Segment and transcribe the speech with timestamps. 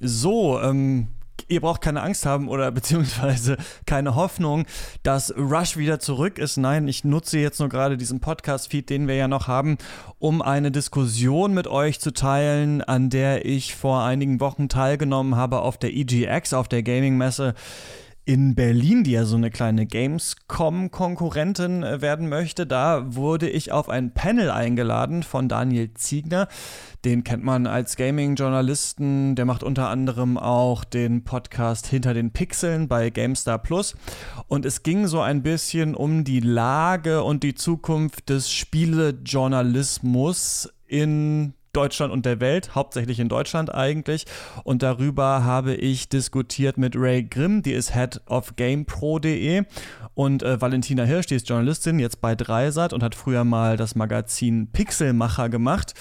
[0.00, 1.08] So, ähm,
[1.48, 3.56] ihr braucht keine Angst haben oder beziehungsweise
[3.86, 4.64] keine Hoffnung,
[5.02, 6.56] dass Rush wieder zurück ist.
[6.56, 9.76] Nein, ich nutze jetzt nur gerade diesen Podcast-Feed, den wir ja noch haben,
[10.18, 15.60] um eine Diskussion mit euch zu teilen, an der ich vor einigen Wochen teilgenommen habe
[15.60, 17.54] auf der EGX, auf der Gaming-Messe
[18.24, 22.66] in Berlin, die ja so eine kleine Gamescom-Konkurrentin äh, werden möchte.
[22.66, 26.48] Da wurde ich auf ein Panel eingeladen von Daniel Ziegner.
[27.04, 29.34] Den kennt man als Gaming-Journalisten.
[29.34, 33.96] Der macht unter anderem auch den Podcast Hinter den Pixeln bei GameStar Plus.
[34.48, 41.54] Und es ging so ein bisschen um die Lage und die Zukunft des Spielejournalismus in
[41.72, 44.26] Deutschland und der Welt, hauptsächlich in Deutschland eigentlich.
[44.64, 49.64] Und darüber habe ich diskutiert mit Ray Grimm, die ist Head of GamePro.de
[50.14, 53.94] und äh, Valentina Hirsch, die ist Journalistin, jetzt bei Dreisat und hat früher mal das
[53.94, 55.94] Magazin Pixelmacher gemacht.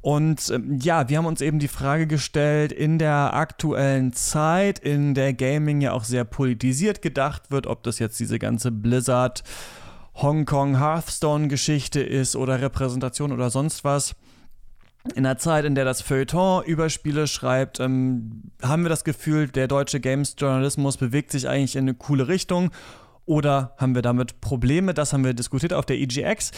[0.00, 5.14] Und ähm, ja, wir haben uns eben die Frage gestellt, in der aktuellen Zeit, in
[5.14, 9.44] der Gaming ja auch sehr politisiert gedacht wird, ob das jetzt diese ganze Blizzard
[10.14, 14.14] Hongkong Hearthstone Geschichte ist oder Repräsentation oder sonst was
[15.14, 19.48] in der Zeit, in der das Feuilleton über Spiele schreibt, ähm, haben wir das Gefühl,
[19.48, 22.70] der deutsche Games-Journalismus bewegt sich eigentlich in eine coole Richtung.
[23.26, 24.94] Oder haben wir damit Probleme?
[24.94, 26.52] Das haben wir diskutiert auf der EGX.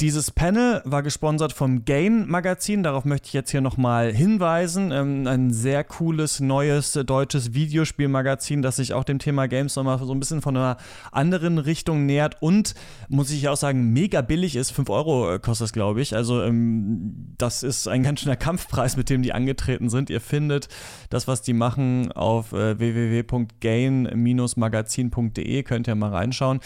[0.00, 2.84] Dieses Panel war gesponsert vom Gain Magazin.
[2.84, 4.92] Darauf möchte ich jetzt hier nochmal hinweisen.
[4.92, 9.98] Ähm, ein sehr cooles, neues äh, deutsches Videospielmagazin, das sich auch dem Thema Games nochmal
[9.98, 10.76] so ein bisschen von einer
[11.10, 12.76] anderen Richtung nähert und,
[13.08, 14.70] muss ich auch sagen, mega billig ist.
[14.70, 16.14] 5 Euro äh, kostet es, glaube ich.
[16.14, 20.10] Also, ähm, das ist ein ganz schöner Kampfpreis, mit dem die angetreten sind.
[20.10, 20.68] Ihr findet
[21.10, 25.62] das, was die machen, auf äh, www.gain-magazin.de.
[25.64, 26.60] Könnt ihr mal reinschauen.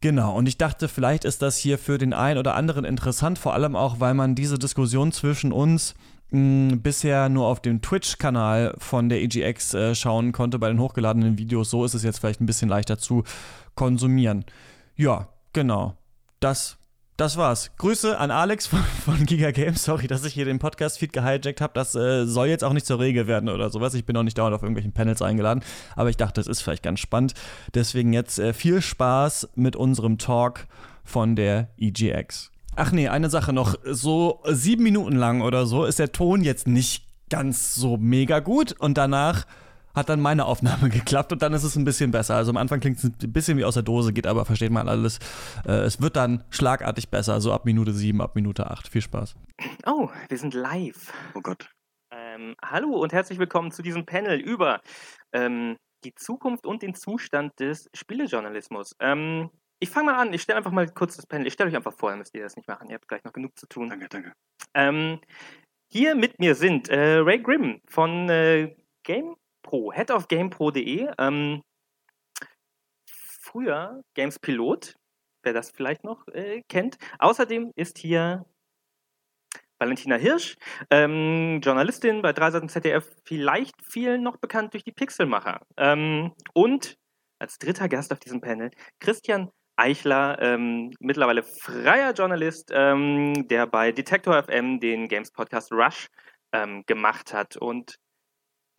[0.00, 3.52] Genau, und ich dachte, vielleicht ist das hier für den einen oder anderen interessant, vor
[3.52, 5.94] allem auch, weil man diese Diskussion zwischen uns
[6.30, 11.36] mh, bisher nur auf dem Twitch-Kanal von der EGX äh, schauen konnte bei den hochgeladenen
[11.36, 11.68] Videos.
[11.68, 13.24] So ist es jetzt vielleicht ein bisschen leichter zu
[13.74, 14.44] konsumieren.
[14.96, 15.96] Ja, genau.
[16.40, 16.78] Das
[17.20, 17.70] das war's.
[17.76, 19.84] Grüße an Alex von, von Giga Games.
[19.84, 21.74] Sorry, dass ich hier den Podcast-Feed gehijackt habe.
[21.74, 23.92] Das äh, soll jetzt auch nicht zur Regel werden oder sowas.
[23.92, 25.62] Ich bin auch nicht dauernd auf irgendwelchen Panels eingeladen.
[25.96, 27.34] Aber ich dachte, es ist vielleicht ganz spannend.
[27.74, 30.66] Deswegen jetzt äh, viel Spaß mit unserem Talk
[31.04, 32.52] von der EGX.
[32.76, 33.74] Ach nee, eine Sache noch.
[33.84, 38.72] So sieben Minuten lang oder so ist der Ton jetzt nicht ganz so mega gut.
[38.72, 39.44] Und danach
[39.94, 42.36] hat dann meine Aufnahme geklappt und dann ist es ein bisschen besser.
[42.36, 44.88] Also am Anfang klingt es ein bisschen wie aus der Dose, geht aber, versteht man
[44.88, 45.18] alles.
[45.66, 48.88] Äh, es wird dann schlagartig besser, so ab Minute 7, ab Minute 8.
[48.88, 49.34] Viel Spaß.
[49.86, 51.12] Oh, wir sind live.
[51.34, 51.70] Oh Gott.
[52.12, 54.80] Ähm, hallo und herzlich willkommen zu diesem Panel über
[55.32, 58.96] ähm, die Zukunft und den Zustand des Spielejournalismus.
[59.00, 59.50] Ähm,
[59.82, 61.46] ich fange mal an, ich stelle einfach mal kurz das Panel.
[61.46, 62.88] Ich stelle euch einfach vor, dann müsst ihr das nicht machen.
[62.88, 63.88] Ihr habt gleich noch genug zu tun.
[63.88, 64.32] Danke, danke.
[64.74, 65.20] Ähm,
[65.90, 71.10] hier mit mir sind äh, Ray Grimm von äh, Game Pro, Head of GamePro.de.
[71.18, 71.62] Ähm,
[73.42, 74.94] früher Games Pilot,
[75.42, 76.98] wer das vielleicht noch äh, kennt.
[77.18, 78.44] Außerdem ist hier
[79.78, 80.56] Valentina Hirsch,
[80.90, 85.60] ähm, Journalistin bei Dreisat ZDF, vielleicht vielen noch bekannt durch die Pixelmacher.
[85.78, 86.96] Ähm, und
[87.38, 93.92] als dritter Gast auf diesem Panel Christian Eichler, ähm, mittlerweile freier Journalist, ähm, der bei
[93.92, 96.08] Detector FM den Games Podcast Rush
[96.52, 97.56] ähm, gemacht hat.
[97.56, 97.96] Und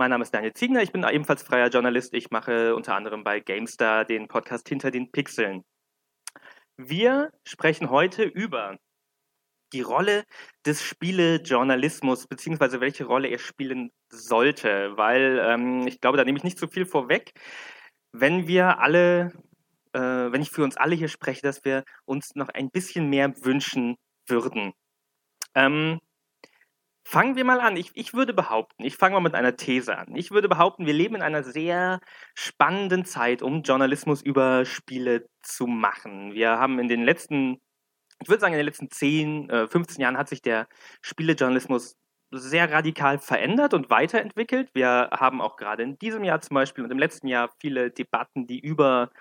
[0.01, 2.15] mein Name ist Daniel Ziegner, ich bin ebenfalls freier Journalist.
[2.15, 5.63] Ich mache unter anderem bei GameStar den Podcast Hinter den Pixeln.
[6.75, 8.79] Wir sprechen heute über
[9.73, 10.23] die Rolle
[10.65, 16.43] des Spielejournalismus, beziehungsweise welche Rolle er spielen sollte, weil ähm, ich glaube, da nehme ich
[16.43, 17.33] nicht zu viel vorweg.
[18.11, 19.31] Wenn wir alle,
[19.93, 23.31] äh, wenn ich für uns alle hier spreche, dass wir uns noch ein bisschen mehr
[23.45, 23.97] wünschen
[24.27, 24.73] würden.
[25.53, 25.99] Ähm,
[27.11, 27.75] Fangen wir mal an.
[27.75, 30.15] Ich, ich würde behaupten, ich fange mal mit einer These an.
[30.15, 31.99] Ich würde behaupten, wir leben in einer sehr
[32.35, 36.33] spannenden Zeit, um Journalismus über Spiele zu machen.
[36.33, 37.59] Wir haben in den letzten,
[38.21, 40.69] ich würde sagen, in den letzten 10, 15 äh, Jahren hat sich der
[41.01, 41.97] Spielejournalismus
[42.31, 44.69] sehr radikal verändert und weiterentwickelt.
[44.73, 48.47] Wir haben auch gerade in diesem Jahr zum Beispiel und im letzten Jahr viele Debatten,
[48.47, 49.11] die über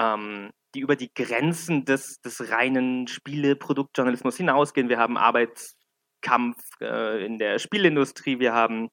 [0.00, 4.88] ähm, die über die Grenzen des, des reinen Spieleproduktjournalismus hinausgehen.
[4.88, 5.76] Wir haben Arbeits
[6.20, 8.88] Kampf äh, in der Spielindustrie, wir haben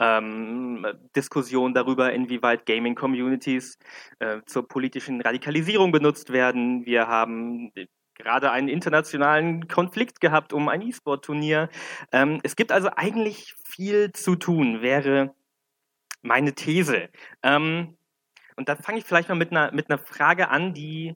[0.00, 3.78] ähm, Diskussionen darüber, inwieweit Gaming-Communities
[4.18, 6.84] äh, zur politischen Radikalisierung benutzt werden.
[6.84, 7.72] Wir haben
[8.14, 11.68] gerade einen internationalen Konflikt gehabt um ein E-Sport-Turnier.
[12.12, 15.34] Ähm, es gibt also eigentlich viel zu tun, wäre
[16.22, 17.08] meine These.
[17.42, 17.96] Ähm,
[18.56, 21.14] und da fange ich vielleicht mal mit einer, mit einer Frage an, die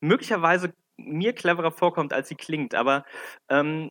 [0.00, 2.74] möglicherweise mir cleverer vorkommt, als sie klingt.
[2.74, 3.04] Aber
[3.48, 3.90] ähm,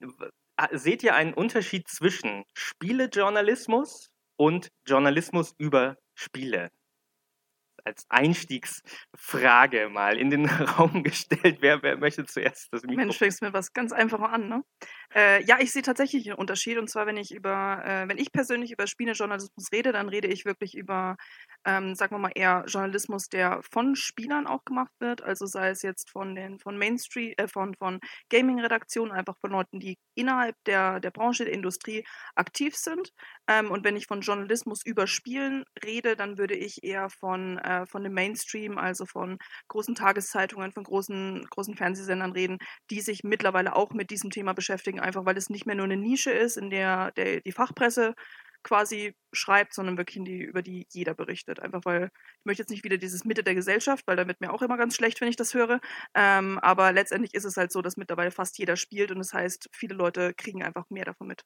[0.72, 6.70] seht ihr einen Unterschied zwischen Spielejournalismus und Journalismus über Spiele
[7.88, 10.46] als Einstiegsfrage mal in den
[10.78, 11.58] Raum gestellt.
[11.62, 12.98] Wer, wer möchte zuerst das Mikro?
[12.98, 14.64] Mensch, fängst mir was ganz Einfaches an, ne?
[15.16, 16.78] Äh, ja, ich sehe tatsächlich einen Unterschied.
[16.78, 20.46] Und zwar, wenn ich über, äh, wenn ich persönlich über Spielejournalismus rede, dann rede ich
[20.46, 21.16] wirklich über
[21.66, 25.82] ähm, sagen wir mal, eher Journalismus, der von Spielern auch gemacht wird, also sei es
[25.82, 28.00] jetzt von den von Mainstream, äh, von, von
[28.30, 32.06] Gaming-Redaktionen, einfach von Leuten, die innerhalb der, der Branche, der Industrie
[32.36, 33.12] aktiv sind.
[33.48, 37.86] Ähm, und wenn ich von Journalismus über Spielen rede, dann würde ich eher von, äh,
[37.86, 39.38] von dem Mainstream, also von
[39.68, 42.58] großen Tageszeitungen, von großen, großen Fernsehsendern reden,
[42.90, 45.98] die sich mittlerweile auch mit diesem Thema beschäftigen, einfach weil es nicht mehr nur eine
[45.98, 48.14] Nische ist, in der, der die Fachpresse
[48.68, 51.60] quasi schreibt, sondern wirklich die, über die jeder berichtet.
[51.62, 54.52] Einfach weil ich möchte jetzt nicht wieder dieses Mitte der Gesellschaft, weil da wird mir
[54.54, 55.80] auch immer ganz schlecht, wenn ich das höre.
[56.14, 59.70] Ähm, aber letztendlich ist es halt so, dass mittlerweile fast jeder spielt und das heißt,
[59.72, 61.44] viele Leute kriegen einfach mehr davon mit.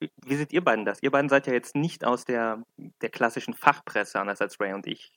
[0.00, 1.02] Wie, wie seht ihr beiden das?
[1.02, 2.62] Ihr beiden seid ja jetzt nicht aus der,
[3.00, 5.12] der klassischen Fachpresse, anders als Ray und ich.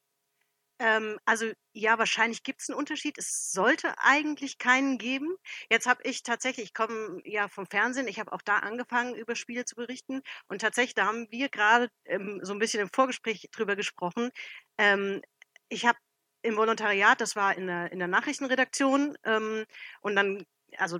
[0.81, 3.17] Ähm, also ja, wahrscheinlich gibt es einen Unterschied.
[3.19, 5.35] Es sollte eigentlich keinen geben.
[5.69, 9.35] Jetzt habe ich tatsächlich, ich komme ja vom Fernsehen, ich habe auch da angefangen, über
[9.35, 10.21] Spiele zu berichten.
[10.47, 14.31] Und tatsächlich, da haben wir gerade ähm, so ein bisschen im Vorgespräch drüber gesprochen.
[14.79, 15.21] Ähm,
[15.69, 15.99] ich habe
[16.41, 19.65] im Volontariat, das war in der, in der Nachrichtenredaktion, ähm,
[20.01, 20.45] und dann,
[20.77, 20.99] also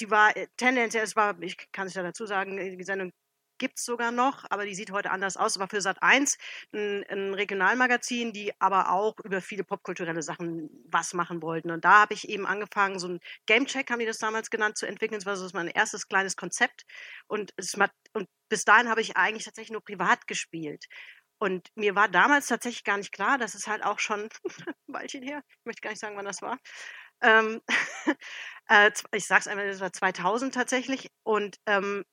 [0.00, 3.12] die war äh, tendenziell, es war, ich kann es ja dazu sagen, die Sendung
[3.58, 5.58] gibt es sogar noch, aber die sieht heute anders aus.
[5.58, 6.38] War für Sat 1
[6.72, 11.70] ein, ein, Regionalmagazin, die aber auch über viele popkulturelle Sachen was machen wollten.
[11.70, 14.86] Und da habe ich eben angefangen, so ein Gamecheck, haben die das damals genannt, zu
[14.86, 15.18] entwickeln.
[15.18, 16.84] Das war so mein erstes kleines Konzept.
[17.26, 17.74] Und, es,
[18.14, 20.86] und bis dahin habe ich eigentlich tatsächlich nur privat gespielt.
[21.38, 24.28] Und mir war damals tatsächlich gar nicht klar, dass es halt auch schon ein
[24.88, 26.58] Weilchen her, ich möchte gar nicht sagen, wann das war.
[27.20, 27.60] Ähm,
[28.68, 31.10] äh, ich sage es einmal, das war 2000 tatsächlich.
[31.22, 32.04] Und ähm,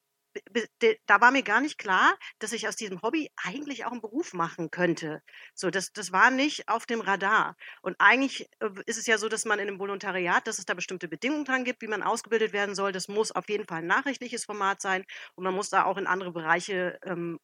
[1.07, 4.33] da war mir gar nicht klar, dass ich aus diesem Hobby eigentlich auch einen Beruf
[4.33, 5.21] machen könnte.
[5.53, 7.55] So, das, das war nicht auf dem Radar.
[7.81, 10.73] Und eigentlich äh, ist es ja so, dass man in einem Volontariat, dass es da
[10.73, 12.91] bestimmte Bedingungen dran gibt, wie man ausgebildet werden soll.
[12.91, 15.05] Das muss auf jeden Fall ein nachrichtliches Format sein
[15.35, 17.39] und man muss da auch in andere Bereiche ähm,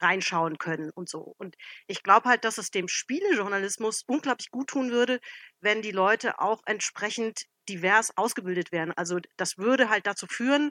[0.00, 1.34] reinschauen können und so.
[1.38, 1.56] Und
[1.86, 5.20] ich glaube halt, dass es dem Spielejournalismus unglaublich gut tun würde,
[5.60, 8.92] wenn die Leute auch entsprechend divers ausgebildet werden.
[8.96, 10.70] Also das würde halt dazu führen,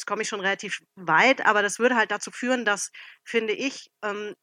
[0.00, 2.90] jetzt komme ich schon relativ weit, aber das würde halt dazu führen, dass,
[3.24, 4.34] finde ich, ähm,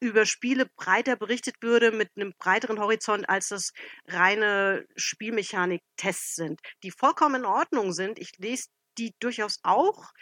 [0.00, 3.72] über Spiele breiter berichtet würde mit einem breiteren Horizont, als das
[4.06, 8.20] reine Spielmechanik-Tests sind, die vollkommen in Ordnung sind.
[8.20, 10.12] Ich lese die durchaus auch,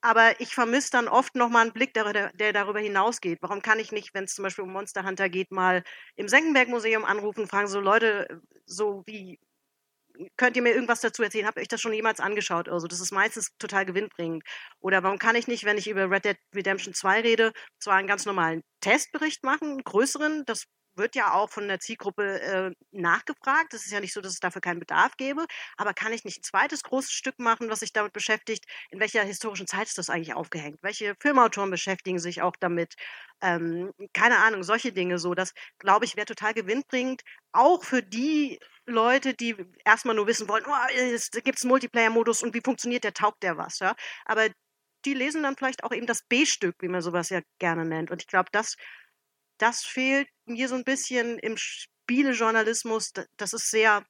[0.00, 3.38] aber ich vermisse dann oft nochmal einen Blick, der, darüber hinausgeht.
[3.42, 5.84] Warum kann ich nicht, wenn es zum Beispiel um Monster Hunter geht, mal
[6.16, 9.38] im Senckenberg-Museum anrufen und fragen, so Leute, so wie,
[10.36, 11.46] könnt ihr mir irgendwas dazu erzählen?
[11.46, 12.68] Habt ihr euch das schon jemals angeschaut?
[12.68, 14.42] Also, das ist meistens total gewinnbringend.
[14.80, 18.08] Oder warum kann ich nicht, wenn ich über Red Dead Redemption 2 rede, zwar einen
[18.08, 20.64] ganz normalen Testbericht machen, einen größeren, das
[20.98, 23.74] wird ja auch von der Zielgruppe äh, nachgefragt.
[23.74, 25.46] Es ist ja nicht so, dass es dafür keinen Bedarf gäbe.
[25.76, 28.64] Aber kann ich nicht ein zweites großes Stück machen, was sich damit beschäftigt?
[28.90, 30.78] In welcher historischen Zeit ist das eigentlich aufgehängt?
[30.82, 32.94] Welche Filmautoren beschäftigen sich auch damit?
[33.40, 35.34] Ähm, keine Ahnung, solche Dinge so.
[35.34, 37.22] Das, glaube ich, wäre total gewinnbringend.
[37.52, 42.54] Auch für die Leute, die erstmal nur wissen wollen, oh, gibt es einen Multiplayer-Modus und
[42.54, 43.94] wie funktioniert der, taugt der was, ja.
[44.24, 44.48] Aber
[45.04, 48.10] die lesen dann vielleicht auch eben das B-Stück, wie man sowas ja gerne nennt.
[48.10, 48.76] Und ich glaube, das
[49.58, 53.12] das fehlt mir so ein bisschen im Spielejournalismus.
[53.36, 54.04] Das ist sehr,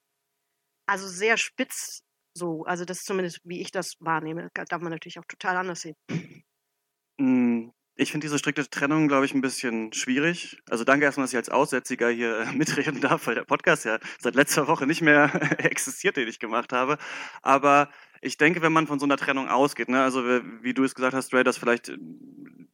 [0.87, 2.01] also sehr spitz
[2.33, 2.63] so.
[2.65, 4.49] Also das ist zumindest, wie ich das wahrnehme.
[4.53, 5.95] Das darf man natürlich auch total anders sehen.
[7.19, 10.57] Hm, ich finde diese strikte Trennung, glaube ich, ein bisschen schwierig.
[10.69, 13.99] Also danke erstmal, dass ich als Aussätziger hier äh, mitreden darf, weil der Podcast ja
[14.19, 15.29] seit letzter Woche nicht mehr
[15.59, 16.97] existiert, den ich gemacht habe.
[17.41, 17.89] Aber
[18.21, 21.13] ich denke, wenn man von so einer Trennung ausgeht, ne, also wie du es gesagt
[21.13, 21.97] hast, Ray, dass vielleicht äh,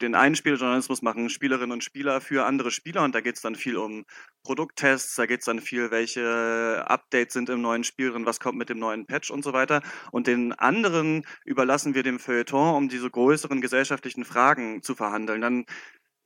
[0.05, 3.55] den einen Spieljournalismus machen Spielerinnen und Spieler für andere Spieler und da geht es dann
[3.55, 4.05] viel um
[4.43, 8.57] Produkttests, da geht es dann viel, welche Updates sind im neuen Spiel drin, was kommt
[8.57, 9.81] mit dem neuen Patch und so weiter.
[10.11, 15.41] Und den anderen überlassen wir dem Feuilleton, um diese größeren gesellschaftlichen Fragen zu verhandeln.
[15.41, 15.65] Dann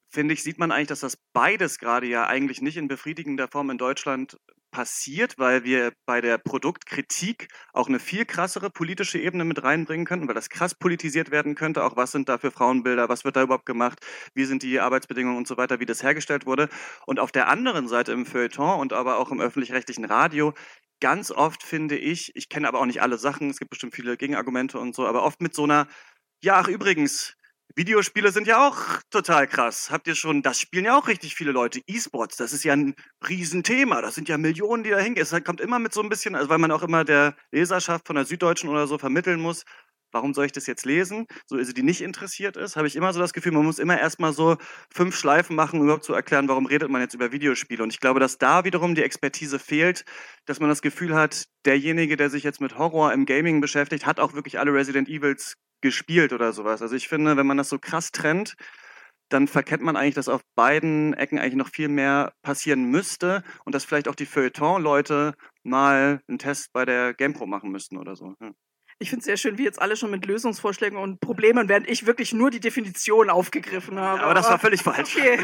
[0.09, 3.69] finde ich, sieht man eigentlich, dass das beides gerade ja eigentlich nicht in befriedigender Form
[3.69, 4.37] in Deutschland
[4.71, 10.27] passiert, weil wir bei der Produktkritik auch eine viel krassere politische Ebene mit reinbringen könnten,
[10.27, 11.83] weil das krass politisiert werden könnte.
[11.83, 13.99] Auch was sind da für Frauenbilder, was wird da überhaupt gemacht,
[14.33, 16.69] wie sind die Arbeitsbedingungen und so weiter, wie das hergestellt wurde.
[17.05, 20.53] Und auf der anderen Seite im Feuilleton und aber auch im öffentlich-rechtlichen Radio
[20.99, 24.17] ganz oft finde ich, ich kenne aber auch nicht alle Sachen, es gibt bestimmt viele
[24.17, 25.87] Gegenargumente und so, aber oft mit so einer,
[26.43, 27.35] ja, ach übrigens,
[27.75, 28.77] Videospiele sind ja auch
[29.11, 29.91] total krass.
[29.91, 31.81] Habt ihr schon, das spielen ja auch richtig viele Leute.
[31.87, 32.95] E-Sports, das ist ja ein
[33.27, 34.01] Riesenthema.
[34.01, 35.23] Das sind ja Millionen, die da hingehen.
[35.23, 38.15] Es kommt immer mit so ein bisschen, also weil man auch immer der Leserschaft von
[38.15, 39.63] der Süddeutschen oder so vermitteln muss.
[40.11, 41.27] warum soll ich das jetzt lesen?
[41.45, 43.99] So, also die nicht interessiert ist, habe ich immer so das Gefühl, man muss immer
[43.99, 44.57] erstmal so
[44.91, 47.83] fünf Schleifen machen, um überhaupt zu erklären, warum redet man jetzt über Videospiele.
[47.83, 50.05] Und ich glaube, dass da wiederum die Expertise fehlt,
[50.45, 54.19] dass man das Gefühl hat, derjenige, der sich jetzt mit Horror im Gaming beschäftigt, hat
[54.19, 56.81] auch wirklich alle Resident Evils gespielt oder sowas.
[56.81, 58.55] Also ich finde, wenn man das so krass trennt,
[59.29, 63.75] dann verkennt man eigentlich, dass auf beiden Ecken eigentlich noch viel mehr passieren müsste und
[63.75, 68.35] dass vielleicht auch die Feuilleton-Leute mal einen Test bei der GamePro machen müssten oder so.
[68.41, 68.51] Ja.
[69.01, 72.05] Ich finde es sehr schön, wie jetzt alle schon mit Lösungsvorschlägen und Problemen, während ich
[72.05, 74.21] wirklich nur die Definition aufgegriffen habe.
[74.21, 75.15] aber das war völlig falsch.
[75.15, 75.39] Okay.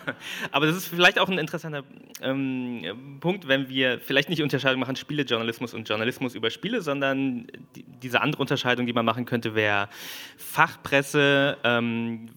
[0.50, 1.84] aber das ist vielleicht auch ein interessanter
[2.22, 7.46] ähm, Punkt, wenn wir vielleicht nicht Unterscheidung machen, Spielejournalismus und Journalismus über Spiele, sondern
[7.76, 9.90] die, diese andere Unterscheidung, die man machen könnte, wäre
[10.38, 12.30] Fachpresse ähm,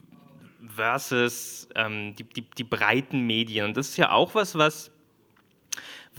[0.76, 3.68] versus ähm, die, die, die breiten Medien.
[3.68, 4.92] Und das ist ja auch was, was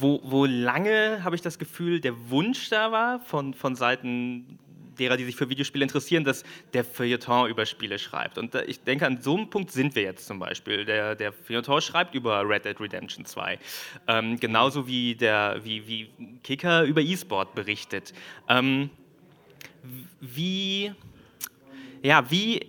[0.01, 4.59] wo, wo lange, habe ich das Gefühl, der Wunsch da war von, von Seiten
[4.99, 8.39] derer, die sich für Videospiele interessieren, dass der Feuilleton über Spiele schreibt.
[8.39, 10.85] Und ich denke, an so einem Punkt sind wir jetzt zum Beispiel.
[10.85, 13.59] Der, der Feuilleton schreibt über Red Dead Redemption 2.
[14.09, 16.11] Ähm, genauso wie, der, wie, wie
[16.43, 18.13] Kicker über E-Sport berichtet.
[18.49, 18.91] Ähm,
[20.21, 20.93] wie,
[22.03, 22.67] ja, wie,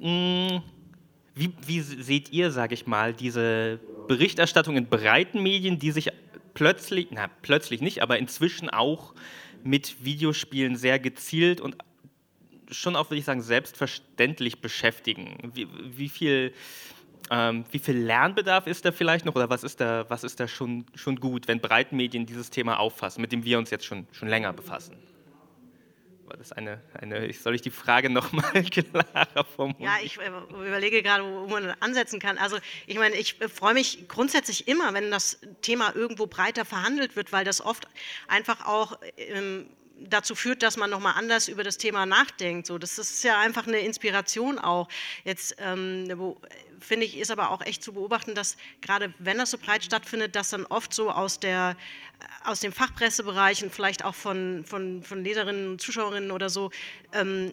[0.00, 0.62] mh, mm,
[1.34, 6.10] wie, wie seht ihr, sage ich mal, diese Berichterstattung in breiten Medien, die sich
[6.58, 9.14] plötzlich, na plötzlich nicht, aber inzwischen auch
[9.62, 11.76] mit Videospielen sehr gezielt und
[12.68, 15.52] schon auch, würde ich sagen, selbstverständlich beschäftigen.
[15.54, 16.52] Wie, wie viel
[17.30, 20.48] ähm, wie viel Lernbedarf ist da vielleicht noch oder was ist da, was ist da
[20.48, 24.28] schon, schon gut, wenn Breitenmedien dieses Thema auffassen, mit dem wir uns jetzt schon, schon
[24.28, 24.96] länger befassen?
[26.28, 29.84] War das eine, eine soll ich die Frage nochmal klarer formulieren?
[29.84, 32.36] Ja, ich äh, überlege gerade, wo man ansetzen kann.
[32.36, 37.16] Also ich meine, ich äh, freue mich grundsätzlich immer, wenn das Thema irgendwo breiter verhandelt
[37.16, 37.88] wird, weil das oft
[38.26, 42.66] einfach auch ähm, dazu führt, dass man nochmal anders über das Thema nachdenkt.
[42.66, 44.88] So, das ist ja einfach eine Inspiration auch.
[45.24, 46.06] Jetzt, ähm,
[46.80, 50.36] finde ich, ist aber auch echt zu beobachten, dass gerade wenn das so breit stattfindet,
[50.36, 51.76] dass dann oft so aus, der,
[52.44, 56.70] aus dem Fachpressebereich und vielleicht auch von, von, von Leserinnen und Zuschauerinnen oder so
[57.12, 57.52] ähm,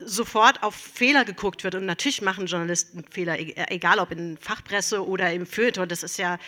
[0.00, 1.74] sofort auf Fehler geguckt wird.
[1.74, 5.88] Und natürlich machen Journalisten Fehler, e-, egal ob in Fachpresse oder im Feuilleton.
[5.88, 6.38] Das ist ja,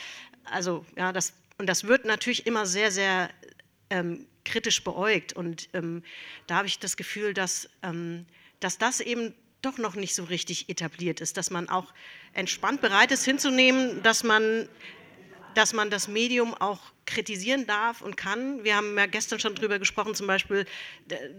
[0.45, 3.29] also, ja, das, und das wird natürlich immer sehr, sehr
[3.91, 5.33] ähm, kritisch beäugt.
[5.33, 6.03] Und ähm,
[6.47, 8.27] da habe ich das Gefühl, dass, ähm,
[8.59, 11.93] dass das eben doch noch nicht so richtig etabliert ist, dass man auch
[12.33, 14.69] entspannt bereit ist hinzunehmen, dass man,
[15.55, 18.65] dass man das Medium auch kritisieren darf und kann.
[18.65, 20.65] Wir haben ja gestern schon darüber gesprochen, zum Beispiel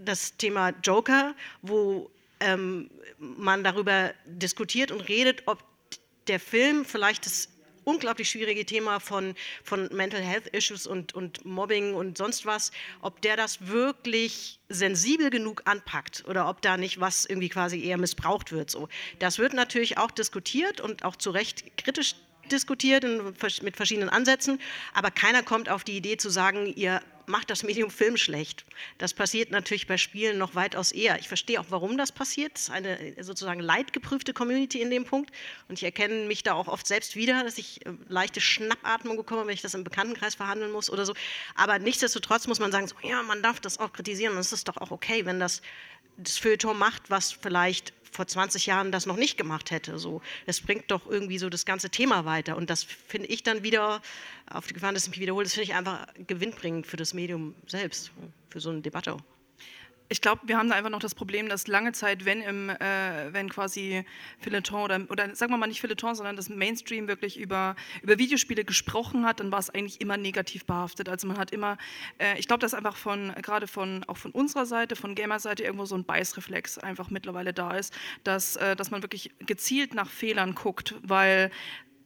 [0.04, 5.64] das Thema Joker, wo ähm, man darüber diskutiert und redet, ob
[6.26, 7.48] der Film vielleicht das
[7.84, 13.20] unglaublich schwierige Thema von, von Mental Health Issues und, und Mobbing und sonst was, ob
[13.22, 18.52] der das wirklich sensibel genug anpackt oder ob da nicht was irgendwie quasi eher missbraucht
[18.52, 18.70] wird.
[18.70, 18.88] So.
[19.18, 22.14] Das wird natürlich auch diskutiert und auch zu Recht kritisch
[22.50, 23.04] diskutiert
[23.62, 24.60] mit verschiedenen Ansätzen,
[24.94, 28.64] aber keiner kommt auf die Idee zu sagen, ihr macht das Medium Film schlecht.
[28.98, 31.18] Das passiert natürlich bei Spielen noch weitaus eher.
[31.18, 32.52] Ich verstehe auch, warum das passiert.
[32.54, 35.30] Es ist eine sozusagen leidgeprüfte Community in dem Punkt.
[35.68, 39.46] Und ich erkenne mich da auch oft selbst wieder, dass ich äh, leichte Schnappatmung bekomme,
[39.46, 41.14] wenn ich das im Bekanntenkreis verhandeln muss oder so.
[41.54, 44.34] Aber nichtsdestotrotz muss man sagen, so, ja, man darf das auch kritisieren.
[44.34, 45.62] Und es ist doch auch okay, wenn das
[46.16, 49.98] das Feuilleton macht, was vielleicht vor 20 Jahren das noch nicht gemacht hätte.
[49.98, 52.56] So, es bringt doch irgendwie so das ganze Thema weiter.
[52.56, 54.00] Und das finde ich dann wieder,
[54.48, 57.54] auf die Gefahr, dass ich mich wiederhole, das finde ich einfach gewinnbringend für das Medium
[57.66, 58.12] selbst,
[58.50, 59.16] für so eine Debatte.
[60.08, 63.32] Ich glaube, wir haben da einfach noch das Problem, dass lange Zeit, wenn im, äh,
[63.32, 64.04] wenn quasi
[64.40, 68.64] Feuilleton oder, oder sagen wir mal nicht Feuilleton, sondern das Mainstream wirklich über, über Videospiele
[68.64, 71.08] gesprochen hat, dann war es eigentlich immer negativ behaftet.
[71.08, 71.78] Also man hat immer,
[72.18, 75.86] äh, ich glaube, dass einfach von, gerade von, auch von unserer Seite, von Gamer-Seite irgendwo
[75.86, 77.94] so ein Beißreflex einfach mittlerweile da ist,
[78.24, 81.50] dass, äh, dass man wirklich gezielt nach Fehlern guckt, weil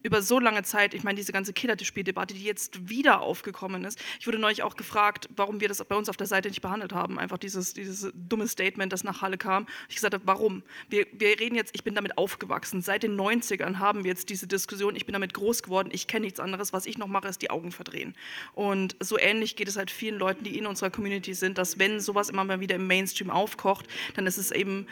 [0.07, 3.99] über so lange Zeit, ich meine, diese ganze Killerspieldebatte, die jetzt wieder aufgekommen ist.
[4.19, 6.93] Ich wurde neulich auch gefragt, warum wir das bei uns auf der Seite nicht behandelt
[6.93, 7.19] haben.
[7.19, 9.67] Einfach dieses, dieses dumme Statement, das nach Halle kam.
[9.89, 10.63] Ich gesagt warum?
[10.89, 12.81] Wir, wir reden jetzt, ich bin damit aufgewachsen.
[12.81, 14.95] Seit den 90ern haben wir jetzt diese Diskussion.
[14.95, 15.89] Ich bin damit groß geworden.
[15.91, 16.71] Ich kenne nichts anderes.
[16.71, 18.15] Was ich noch mache, ist die Augen verdrehen.
[18.53, 21.99] Und so ähnlich geht es halt vielen Leuten, die in unserer Community sind, dass wenn
[21.99, 23.85] sowas immer mal wieder im Mainstream aufkocht,
[24.15, 24.87] dann ist es eben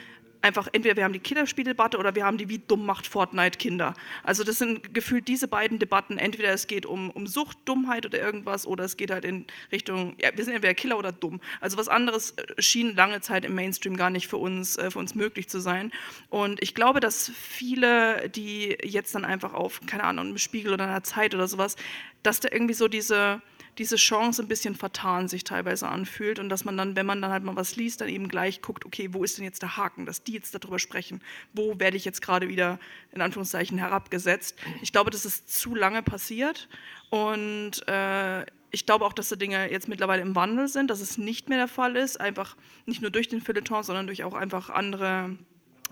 [0.45, 3.95] einfach entweder wir haben die Kinderspieldebatte oder wir haben die Wie dumm macht Fortnite Kinder.
[4.23, 6.19] Also das sind gefühlt diese beiden Debatten.
[6.19, 10.15] Entweder es geht um, um Sucht, Dummheit oder irgendwas oder es geht halt in Richtung,
[10.21, 11.41] ja, wir sind entweder Killer oder dumm.
[11.61, 14.99] Also was anderes äh, schien lange Zeit im Mainstream gar nicht für uns, äh, für
[14.99, 15.91] uns möglich zu sein.
[16.29, 20.83] Und ich glaube, dass viele, die jetzt dann einfach auf, keine Ahnung, einem Spiegel oder
[20.83, 21.75] einer Zeit oder sowas,
[22.21, 23.41] dass da irgendwie so diese
[23.77, 27.31] diese Chance ein bisschen vertan sich teilweise anfühlt und dass man dann, wenn man dann
[27.31, 30.05] halt mal was liest, dann eben gleich guckt, okay, wo ist denn jetzt der Haken,
[30.05, 31.21] dass die jetzt darüber sprechen,
[31.53, 32.79] wo werde ich jetzt gerade wieder
[33.11, 34.55] in Anführungszeichen herabgesetzt.
[34.81, 36.69] Ich glaube, das ist zu lange passiert
[37.09, 41.17] und äh, ich glaube auch, dass die Dinge jetzt mittlerweile im Wandel sind, dass es
[41.17, 44.69] nicht mehr der Fall ist, einfach nicht nur durch den Feuilleton, sondern durch auch einfach
[44.69, 45.37] andere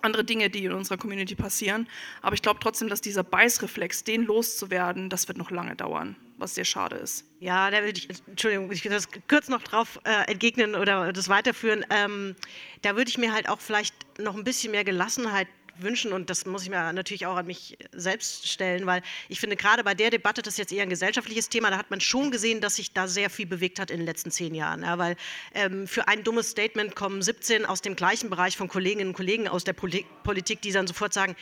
[0.02, 1.88] andere Dinge, die in unserer Community passieren.
[2.22, 6.56] Aber ich glaube trotzdem, dass dieser Beißreflex, den loszuwerden, das wird noch lange dauern, was
[6.56, 7.26] sehr schade ist.
[7.40, 11.86] Ja, da würde ich, Entschuldigung, ich das kurz noch drauf äh, entgegnen oder das weiterführen.
[11.90, 12.36] Ähm,
[12.82, 15.48] da würde ich mir halt auch vielleicht noch ein bisschen mehr Gelassenheit
[15.78, 19.56] wünschen und das muss ich mir natürlich auch an mich selbst stellen, weil ich finde
[19.56, 22.32] gerade bei der Debatte, das ist jetzt eher ein gesellschaftliches Thema, da hat man schon
[22.32, 24.84] gesehen, dass sich da sehr viel bewegt hat in den letzten zehn Jahren.
[24.84, 25.16] Ja, weil
[25.54, 29.48] ähm, für ein dummes Statement kommen 17 aus dem gleichen Bereich von Kolleginnen und Kollegen
[29.48, 31.36] aus der Politik, die dann sofort sagen,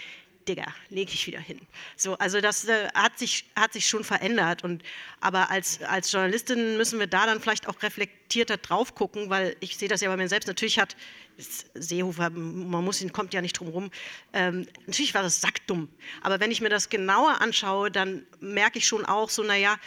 [0.47, 1.59] Digga, lege ich wieder hin.
[1.95, 4.63] So, also das äh, hat, sich, hat sich schon verändert.
[4.63, 4.83] Und,
[5.19, 9.77] aber als, als Journalistin müssen wir da dann vielleicht auch reflektierter drauf gucken, weil ich
[9.77, 10.47] sehe das ja bei mir selbst.
[10.47, 10.95] Natürlich hat
[11.37, 13.91] Seehofer, man muss ihn, kommt ja nicht drum rum.
[14.33, 15.89] Ähm, natürlich war das sackdumm.
[16.21, 19.77] Aber wenn ich mir das genauer anschaue, dann merke ich schon auch so, naja,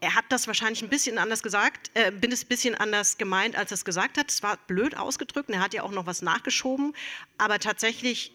[0.00, 3.56] er hat das wahrscheinlich ein bisschen anders gesagt, äh, bin es ein bisschen anders gemeint,
[3.56, 4.30] als er es gesagt hat.
[4.30, 6.92] Es war blöd ausgedrückt und er hat ja auch noch was nachgeschoben.
[7.38, 8.32] Aber tatsächlich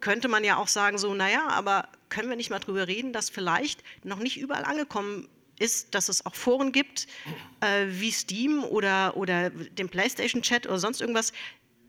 [0.00, 3.30] könnte man ja auch sagen, so, naja, aber können wir nicht mal drüber reden, dass
[3.30, 7.08] vielleicht noch nicht überall angekommen ist, dass es auch Foren gibt,
[7.60, 11.32] äh, wie Steam oder, oder den PlayStation-Chat oder sonst irgendwas,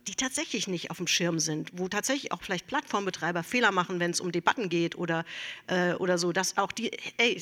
[0.07, 4.11] die tatsächlich nicht auf dem Schirm sind, wo tatsächlich auch vielleicht Plattformbetreiber Fehler machen, wenn
[4.11, 5.23] es um Debatten geht oder,
[5.67, 7.41] äh, oder so, dass auch die, ey,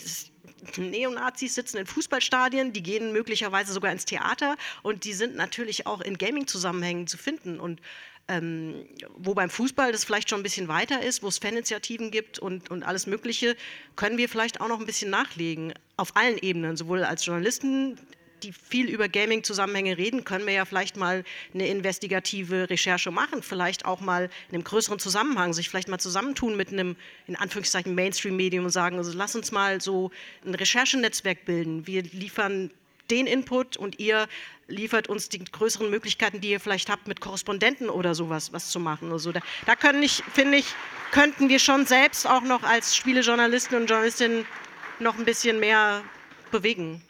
[0.77, 6.01] Neonazis sitzen in Fußballstadien, die gehen möglicherweise sogar ins Theater und die sind natürlich auch
[6.01, 7.82] in Gaming-Zusammenhängen zu finden und
[8.27, 12.39] ähm, wo beim Fußball das vielleicht schon ein bisschen weiter ist, wo es Faninitiativen gibt
[12.39, 13.55] und, und alles Mögliche,
[13.96, 15.74] können wir vielleicht auch noch ein bisschen nachlegen.
[15.96, 17.98] Auf allen Ebenen, sowohl als Journalisten,
[18.43, 23.86] die viel über Gaming-Zusammenhänge reden, können wir ja vielleicht mal eine investigative Recherche machen, vielleicht
[23.86, 26.96] auch mal in einem größeren Zusammenhang, sich vielleicht mal zusammentun mit einem,
[27.27, 30.12] in Anführungszeichen, Mainstream-Medium und sagen, also lass uns mal so
[30.46, 31.87] ein Recherchenetzwerk bilden.
[31.87, 32.72] Wir liefern
[33.09, 34.27] den Input und ihr
[34.67, 38.79] liefert uns die größeren Möglichkeiten, die ihr vielleicht habt, mit Korrespondenten oder sowas was zu
[38.79, 39.11] machen.
[39.11, 40.65] Also da, da können ich, finde ich,
[41.11, 44.46] könnten wir schon selbst auch noch als Spielejournalisten und Journalistinnen
[45.00, 46.03] noch ein bisschen mehr
[46.51, 47.01] bewegen.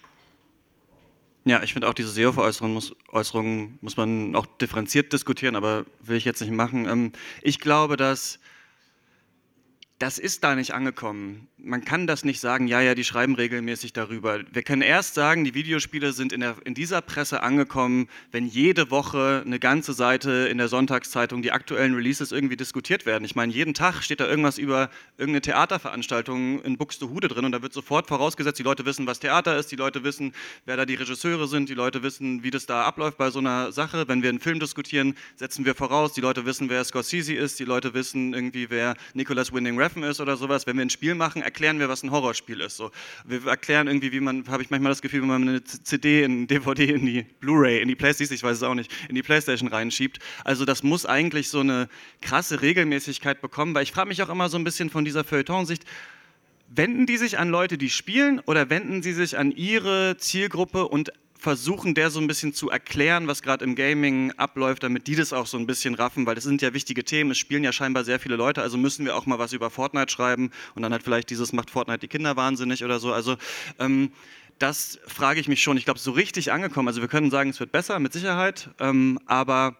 [1.46, 2.94] Ja, ich finde auch diese SEO-Veräußerungen muss,
[3.82, 6.88] muss man auch differenziert diskutieren, aber will ich jetzt nicht machen.
[6.88, 8.40] Ähm, ich glaube, dass
[10.00, 11.48] das ist da nicht angekommen.
[11.68, 14.40] Man kann das nicht sagen, ja, ja, die schreiben regelmäßig darüber.
[14.54, 18.90] Wir können erst sagen, die Videospiele sind in, der, in, dieser Presse angekommen, wenn jede
[18.90, 23.26] Woche eine ganze Seite in der Sonntagszeitung die aktuellen Releases irgendwie diskutiert werden.
[23.26, 27.62] Ich meine, jeden Tag steht da irgendwas über irgendeine Theaterveranstaltung in Buxtehude drin und da
[27.62, 30.32] wird sofort vorausgesetzt, die Leute wissen, was Theater ist, die Leute wissen,
[30.66, 33.74] wer da die Regisseure sind, die Leute wissen, wie das da abläuft bei so einer
[33.74, 34.08] Sache.
[34.08, 37.66] Wenn wir einen Film diskutieren, setzen wir voraus, die Leute wissen, wer Scorsese ist, die
[37.66, 40.66] Leute wissen irgendwie, wer Nicholas Winding Refn ist oder sowas.
[40.66, 42.78] Wenn wir ein Spiel machen, erklären wir, was ein Horrorspiel ist.
[42.78, 42.92] So.
[43.26, 46.46] Wir erklären irgendwie, wie man, habe ich manchmal das Gefühl, wenn man eine CD, in
[46.46, 49.68] DVD, in die Blu-ray, in die Playstation, ich weiß es auch nicht, in die Playstation
[49.68, 50.20] reinschiebt.
[50.44, 51.90] Also das muss eigentlich so eine
[52.22, 55.84] krasse Regelmäßigkeit bekommen, weil ich frage mich auch immer so ein bisschen von dieser Feuilleton-Sicht,
[56.70, 61.12] wenden die sich an Leute, die spielen oder wenden sie sich an ihre Zielgruppe und
[61.40, 65.34] versuchen, der so ein bisschen zu erklären, was gerade im Gaming abläuft, damit die das
[65.34, 67.32] auch so ein bisschen raffen, weil das sind ja wichtige Themen.
[67.32, 70.12] Es spielen ja scheinbar sehr viele Leute, also müssen wir auch mal was über Fortnite
[70.12, 73.14] schreiben und dann halt vielleicht dieses macht Fortnite die Kinder wahnsinnig oder so.
[73.14, 73.38] Also
[73.80, 74.12] ähm,
[74.60, 75.78] das frage ich mich schon.
[75.78, 76.88] Ich glaube, so richtig angekommen.
[76.88, 79.78] Also wir können sagen, es wird besser, mit Sicherheit, ähm, aber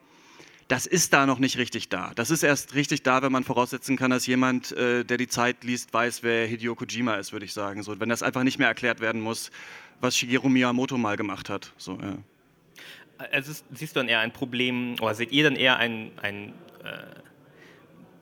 [0.68, 2.12] das ist da noch nicht richtig da.
[2.16, 5.64] Das ist erst richtig da, wenn man voraussetzen kann, dass jemand, äh, der die Zeit
[5.64, 7.84] liest, weiß, wer Hideo Kojima ist, würde ich sagen.
[7.84, 9.50] So, wenn das einfach nicht mehr erklärt werden muss,
[10.02, 11.74] was Shigeru Miyamoto mal gemacht hat.
[11.78, 12.18] So, ja.
[13.32, 16.98] Also siehst du dann eher ein Problem, oder seht ihr dann eher ein, ein äh,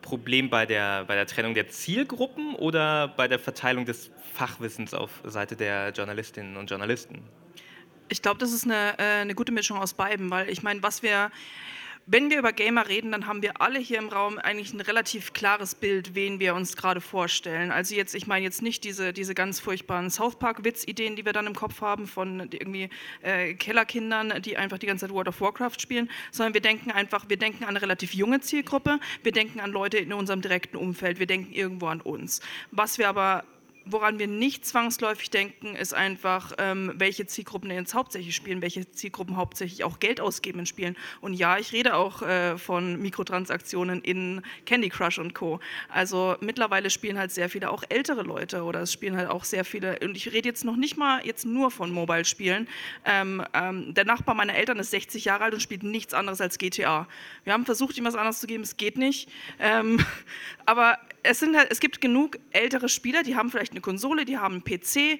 [0.02, 5.22] Problem bei der, bei der Trennung der Zielgruppen oder bei der Verteilung des Fachwissens auf
[5.26, 7.24] Seite der Journalistinnen und Journalisten?
[8.08, 11.04] Ich glaube, das ist eine, äh, eine gute Mischung aus beiden, weil ich meine, was
[11.04, 11.32] wir
[12.08, 15.34] wenn wir über Gamer reden, dann haben wir alle hier im Raum eigentlich ein relativ
[15.34, 17.72] klares Bild, wen wir uns gerade vorstellen.
[17.72, 21.48] Also jetzt, ich meine jetzt nicht diese, diese ganz furchtbaren South Park-Witz-Ideen, die wir dann
[21.48, 22.90] im Kopf haben von irgendwie
[23.24, 27.28] äh, Kellerkindern, die einfach die ganze Zeit World of Warcraft spielen, sondern wir denken einfach,
[27.28, 31.18] wir denken an eine relativ junge Zielgruppe, wir denken an Leute in unserem direkten Umfeld,
[31.18, 32.40] wir denken irgendwo an uns.
[32.70, 33.46] Was wir aber
[33.86, 39.38] woran wir nicht zwangsläufig denken, ist einfach, ähm, welche Zielgruppen jetzt hauptsächlich spielen, welche Zielgruppen
[39.38, 40.98] hauptsächlich auch Geld ausgeben in Spielen.
[41.22, 45.60] Und ja, ich rede auch äh, von Mikrotransaktionen in Candy Crush und Co.
[45.90, 49.64] Also mittlerweile spielen halt sehr viele auch ältere Leute oder es spielen halt auch sehr
[49.64, 52.68] viele, und ich rede jetzt noch nicht mal jetzt nur von Mobile-Spielen.
[53.06, 56.58] Ähm, ähm, der Nachbar meiner Eltern ist 60 Jahre alt und spielt nichts anderes als
[56.58, 57.08] GTA.
[57.44, 59.30] Wir haben versucht, ihm was anderes zu geben, es geht nicht.
[59.60, 60.04] Ähm,
[60.66, 64.38] aber es, sind halt, es gibt genug ältere Spieler, die haben vielleicht eine Konsole, die
[64.38, 65.20] haben einen PC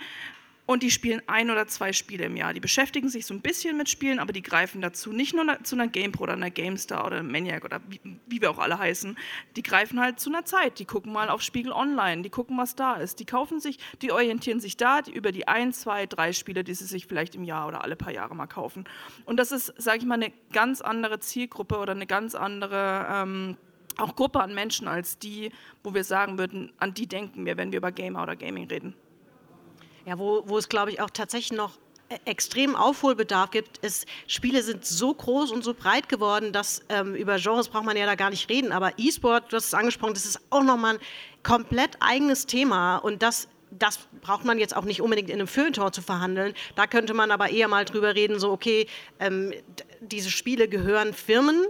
[0.68, 2.54] und die spielen ein oder zwei Spiele im Jahr.
[2.54, 5.76] Die beschäftigen sich so ein bisschen mit Spielen, aber die greifen dazu nicht nur zu
[5.76, 9.16] einer GamePro oder einer GameStar oder Maniac oder wie, wie, wir auch alle heißen.
[9.56, 10.80] Die greifen halt zu einer Zeit.
[10.80, 13.20] Die gucken mal auf Spiegel Online, die gucken, was da ist.
[13.20, 16.74] Die kaufen sich, die orientieren sich da die, über die ein, zwei, drei Spiele, die
[16.74, 18.86] sie sich vielleicht im Jahr oder alle paar Jahre mal kaufen.
[19.26, 23.58] Und das ist, sage ich mal, eine ganz andere Zielgruppe oder eine ganz andere ähm,
[23.98, 25.52] auch Gruppe an Menschen als die,
[25.84, 28.96] wo wir sagen würden, an die denken wir, wenn wir über Gamer oder Gaming reden.
[30.06, 31.78] Ja, wo, wo es, glaube ich, auch tatsächlich noch
[32.10, 37.16] e-, extrem Aufholbedarf gibt, ist, Spiele sind so groß und so breit geworden, dass ähm,
[37.16, 38.72] über Genres braucht man ja da gar nicht reden.
[38.72, 41.02] Aber E-Sport, du hast es angesprochen, das ist auch nochmal ein
[41.44, 43.48] komplett eigenes Thema und das
[43.80, 46.54] das braucht man jetzt auch nicht unbedingt in einem Feuilleton zu verhandeln.
[46.76, 48.88] Da könnte man aber eher mal drüber reden, so okay,
[49.20, 49.54] ähm,
[50.02, 51.66] diese Spiele gehören Firmen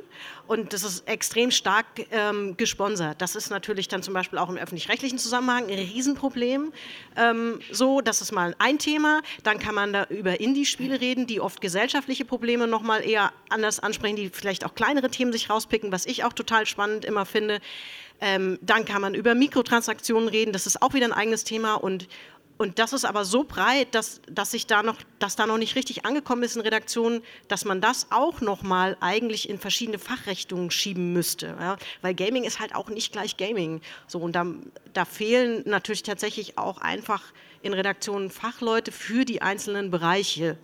[0.47, 3.21] und das ist extrem stark ähm, gesponsert.
[3.21, 6.71] Das ist natürlich dann zum Beispiel auch im öffentlich-rechtlichen Zusammenhang ein Riesenproblem.
[7.15, 9.21] Ähm, so, das ist mal ein Thema.
[9.43, 14.15] Dann kann man da über Indie-Spiele reden, die oft gesellschaftliche Probleme nochmal eher anders ansprechen,
[14.15, 17.60] die vielleicht auch kleinere Themen sich rauspicken, was ich auch total spannend immer finde.
[18.21, 22.08] Ähm, dann kann man über Mikrotransaktionen reden, das ist auch wieder ein eigenes Thema und
[22.57, 25.75] und das ist aber so breit, dass, dass, sich da noch, dass da noch nicht
[25.75, 30.71] richtig angekommen ist in Redaktionen, dass man das auch noch mal eigentlich in verschiedene Fachrichtungen
[30.71, 31.57] schieben müsste.
[31.59, 31.75] Ja?
[32.01, 33.81] Weil Gaming ist halt auch nicht gleich Gaming.
[34.07, 34.45] So, und da,
[34.93, 37.21] da fehlen natürlich tatsächlich auch einfach
[37.61, 40.57] in Redaktionen Fachleute für die einzelnen Bereiche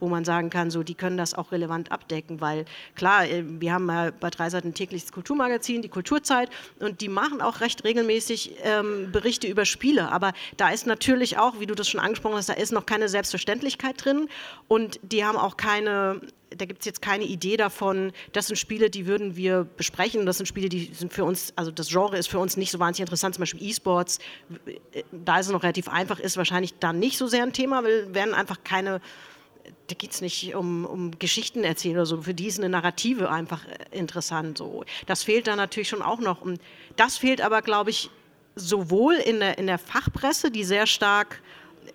[0.00, 3.72] wo man sagen kann, so, die können das auch relevant abdecken, weil klar, äh, wir
[3.72, 9.10] haben bei drei Seiten tägliches Kulturmagazin, die Kulturzeit, und die machen auch recht regelmäßig ähm,
[9.12, 12.54] Berichte über Spiele, aber da ist natürlich auch, wie du das schon angesprochen hast, da
[12.54, 14.28] ist noch keine Selbstverständlichkeit drin
[14.68, 18.90] und die haben auch keine, da gibt es jetzt keine Idee davon, das sind Spiele,
[18.90, 20.26] die würden wir besprechen.
[20.26, 22.78] Das sind Spiele, die sind für uns, also das Genre ist für uns nicht so
[22.78, 23.34] wahnsinnig interessant.
[23.34, 24.18] Zum Beispiel E-Sports,
[24.92, 27.84] äh, da ist es noch relativ einfach, ist wahrscheinlich da nicht so sehr ein Thema,
[27.84, 29.00] weil werden einfach keine
[29.88, 32.22] da geht es nicht um, um Geschichten erzählen oder so.
[32.22, 34.58] Für die ist eine Narrative einfach äh, interessant.
[34.58, 34.84] So.
[35.06, 36.40] Das fehlt da natürlich schon auch noch.
[36.40, 36.60] Und
[36.96, 38.10] das fehlt aber, glaube ich,
[38.56, 41.42] sowohl in der, in der Fachpresse, die sehr stark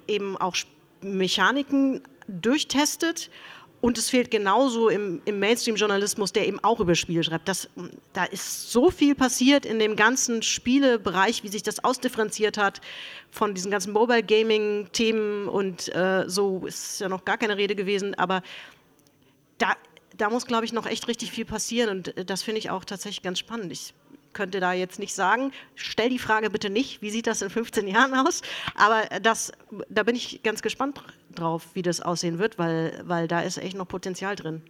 [0.07, 0.55] eben auch
[1.01, 3.29] Mechaniken durchtestet,
[3.81, 7.47] und es fehlt genauso im, im Mainstream-Journalismus, der eben auch über Spiele schreibt.
[7.47, 7.67] Das,
[8.13, 12.79] da ist so viel passiert in dem ganzen Spielebereich, wie sich das ausdifferenziert hat
[13.31, 18.13] von diesen ganzen Mobile-Gaming-Themen und äh, so ist ja noch gar keine Rede gewesen.
[18.15, 18.43] Aber
[19.57, 19.73] da,
[20.15, 22.85] da muss, glaube ich, noch echt richtig viel passieren und äh, das finde ich auch
[22.85, 23.71] tatsächlich ganz spannend.
[23.71, 23.95] Ich
[24.33, 25.51] könnte da jetzt nicht sagen.
[25.75, 28.41] Stell die Frage bitte nicht, wie sieht das in 15 Jahren aus?
[28.75, 29.51] Aber das,
[29.89, 31.01] da bin ich ganz gespannt
[31.35, 34.61] drauf, wie das aussehen wird, weil, weil da ist echt noch Potenzial drin.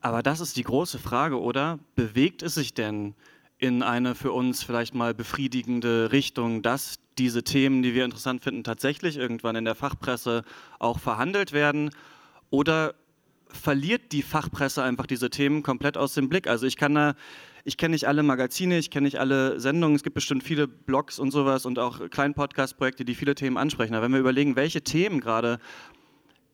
[0.00, 1.78] Aber das ist die große Frage, oder?
[1.94, 3.14] Bewegt es sich denn
[3.58, 8.62] in eine für uns vielleicht mal befriedigende Richtung, dass diese Themen, die wir interessant finden,
[8.64, 10.44] tatsächlich irgendwann in der Fachpresse
[10.78, 11.90] auch verhandelt werden?
[12.50, 12.94] Oder
[13.56, 16.46] verliert die Fachpresse einfach diese Themen komplett aus dem Blick?
[16.46, 17.14] Also ich kann da
[17.66, 21.18] ich kenne nicht alle Magazine, ich kenne nicht alle Sendungen, es gibt bestimmt viele Blogs
[21.18, 23.94] und sowas und auch kleine Podcast-Projekte, die viele Themen ansprechen.
[23.94, 25.58] Aber wenn wir überlegen, welche Themen gerade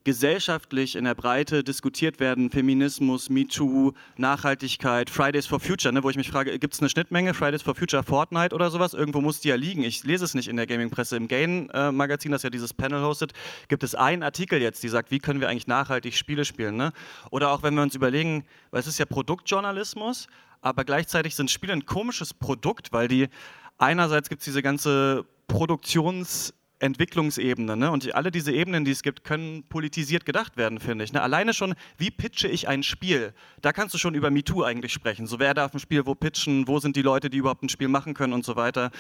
[0.04, 6.16] gesellschaftlich in der Breite diskutiert werden, Feminismus, MeToo, Nachhaltigkeit, Fridays for Future, ne, wo ich
[6.16, 8.94] mich frage, gibt es eine Schnittmenge, Fridays for Future, Fortnite oder sowas?
[8.94, 9.82] Irgendwo muss die ja liegen.
[9.84, 11.16] Ich lese es nicht in der Gaming-Presse.
[11.16, 13.32] Im Gain-Magazin, das ja dieses Panel hostet,
[13.68, 16.76] gibt es einen Artikel jetzt, die sagt, wie können wir eigentlich nachhaltig Spiele spielen.
[16.76, 16.92] Ne?
[17.30, 20.26] Oder auch wenn wir uns überlegen, weil es ist ja Produktjournalismus,
[20.60, 23.28] aber gleichzeitig sind Spiele ein komisches Produkt, weil die
[23.78, 27.76] einerseits gibt es diese ganze Produktions- Entwicklungsebene.
[27.76, 27.90] Ne?
[27.90, 31.12] Und alle diese Ebenen, die es gibt, können politisiert gedacht werden, finde ich.
[31.12, 31.22] Ne?
[31.22, 33.32] Alleine schon, wie pitche ich ein Spiel?
[33.60, 35.26] Da kannst du schon über MeToo eigentlich sprechen.
[35.26, 36.66] So, wer darf ein Spiel wo pitchen?
[36.66, 38.90] Wo sind die Leute, die überhaupt ein Spiel machen können und so weiter?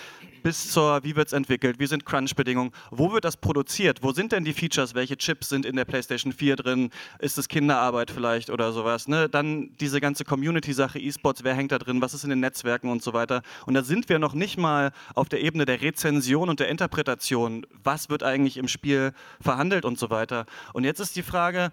[0.44, 1.80] Bis zur, wie wird es entwickelt?
[1.80, 2.70] Wie sind Crunch-Bedingungen?
[2.90, 4.02] Wo wird das produziert?
[4.02, 4.94] Wo sind denn die Features?
[4.94, 6.90] Welche Chips sind in der PlayStation 4 drin?
[7.18, 9.08] Ist es Kinderarbeit vielleicht oder sowas?
[9.08, 9.28] Ne?
[9.28, 12.00] Dann diese ganze Community-Sache, E-Sports, wer hängt da drin?
[12.00, 13.42] Was ist in den Netzwerken und so weiter?
[13.66, 17.66] Und da sind wir noch nicht mal auf der Ebene der Rezension und der Interpretation
[17.82, 20.46] was wird eigentlich im Spiel verhandelt und so weiter.
[20.72, 21.72] Und jetzt ist die Frage,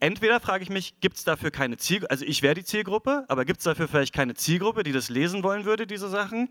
[0.00, 3.44] entweder frage ich mich, gibt es dafür keine Zielgruppe, also ich wäre die Zielgruppe, aber
[3.44, 6.48] gibt es dafür vielleicht keine Zielgruppe, die das lesen wollen würde, diese Sachen?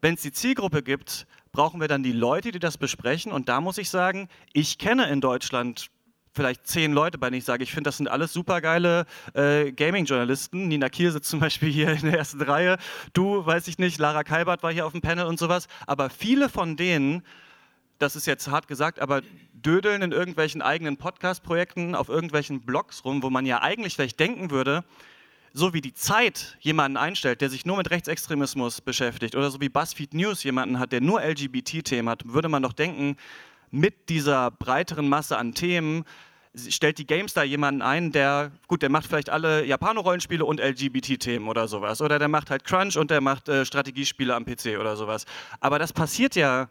[0.00, 3.32] wenn es die Zielgruppe gibt, brauchen wir dann die Leute, die das besprechen.
[3.32, 5.88] Und da muss ich sagen, ich kenne in Deutschland
[6.32, 10.68] vielleicht zehn Leute, bei denen ich sage, ich finde, das sind alles supergeile äh, Gaming-Journalisten.
[10.68, 12.76] Nina Kiel sitzt zum Beispiel hier in der ersten Reihe.
[13.12, 15.66] Du, weiß ich nicht, Lara Kalbert war hier auf dem Panel und sowas.
[15.86, 17.22] Aber viele von denen,
[17.98, 23.22] das ist jetzt hart gesagt, aber dödeln in irgendwelchen eigenen Podcast-Projekten, auf irgendwelchen Blogs rum,
[23.22, 24.84] wo man ja eigentlich vielleicht denken würde,
[25.52, 29.68] so wie die Zeit jemanden einstellt, der sich nur mit Rechtsextremismus beschäftigt, oder so wie
[29.68, 33.16] BuzzFeed News jemanden hat, der nur LGBT-Themen hat, würde man doch denken,
[33.70, 36.04] mit dieser breiteren Masse an Themen
[36.54, 41.68] stellt die GameStar jemanden ein, der, gut, der macht vielleicht alle Japano-Rollenspiele und LGBT-Themen oder
[41.68, 42.00] sowas.
[42.00, 45.26] Oder der macht halt Crunch und der macht äh, Strategiespiele am PC oder sowas.
[45.60, 46.68] Aber das passiert ja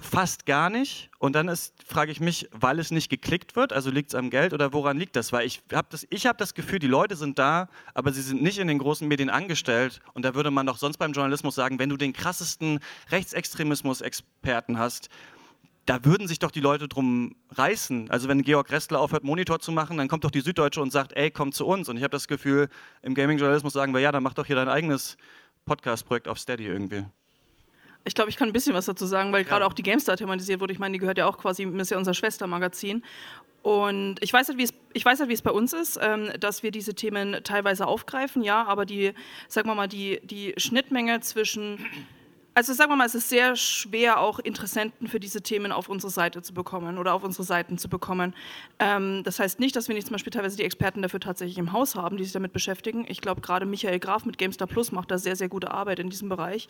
[0.00, 1.10] fast gar nicht.
[1.18, 1.52] Und dann
[1.86, 4.96] frage ich mich, weil es nicht geklickt wird, also liegt es am Geld oder woran
[4.96, 5.32] liegt das?
[5.32, 8.58] Weil ich habe das, hab das Gefühl, die Leute sind da, aber sie sind nicht
[8.58, 10.00] in den großen Medien angestellt.
[10.14, 12.80] Und da würde man doch sonst beim Journalismus sagen, wenn du den krassesten
[13.10, 15.08] Rechtsextremismus-Experten hast,
[15.84, 18.10] da würden sich doch die Leute drum reißen.
[18.10, 21.14] Also wenn Georg Restler aufhört, Monitor zu machen, dann kommt doch die Süddeutsche und sagt,
[21.14, 21.88] ey, komm zu uns.
[21.88, 22.68] Und ich habe das Gefühl,
[23.00, 25.16] im Gaming-Journalismus sagen wir, ja, dann mach doch hier dein eigenes
[25.64, 27.06] Podcast-Projekt auf Steady irgendwie.
[28.08, 29.48] Ich glaube, ich kann ein bisschen was dazu sagen, weil ja.
[29.48, 30.72] gerade auch die GameStar thematisiert wurde.
[30.72, 33.04] Ich meine, die gehört ja auch quasi, ist ja unser Schwestermagazin.
[33.62, 36.30] Und ich weiß halt, wie es, ich weiß halt, wie es bei uns ist, ähm,
[36.40, 39.12] dass wir diese Themen teilweise aufgreifen, ja, aber die,
[39.48, 41.84] sagen wir mal, die, die Schnittmenge zwischen
[42.58, 46.10] also sagen wir mal, es ist sehr schwer, auch Interessenten für diese Themen auf unsere
[46.10, 48.34] Seite zu bekommen oder auf unsere Seiten zu bekommen.
[48.80, 51.72] Ähm, das heißt nicht, dass wir nicht zum Beispiel teilweise die Experten dafür tatsächlich im
[51.72, 53.06] Haus haben, die sich damit beschäftigen.
[53.08, 56.10] Ich glaube, gerade Michael Graf mit GameStar Plus macht da sehr, sehr gute Arbeit in
[56.10, 56.66] diesem Bereich.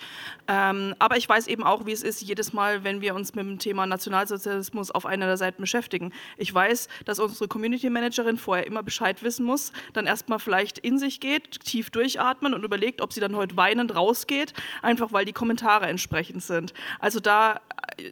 [0.47, 3.47] Ähm, aber ich weiß eben auch, wie es ist, jedes Mal, wenn wir uns mit
[3.47, 6.13] dem Thema Nationalsozialismus auf einer der Seiten beschäftigen.
[6.37, 10.99] Ich weiß, dass unsere Community Managerin vorher immer Bescheid wissen muss, dann erstmal vielleicht in
[10.99, 15.33] sich geht, tief durchatmen und überlegt, ob sie dann heute weinend rausgeht, einfach weil die
[15.33, 16.75] Kommentare Jahre entsprechend sind.
[16.99, 17.61] Also da,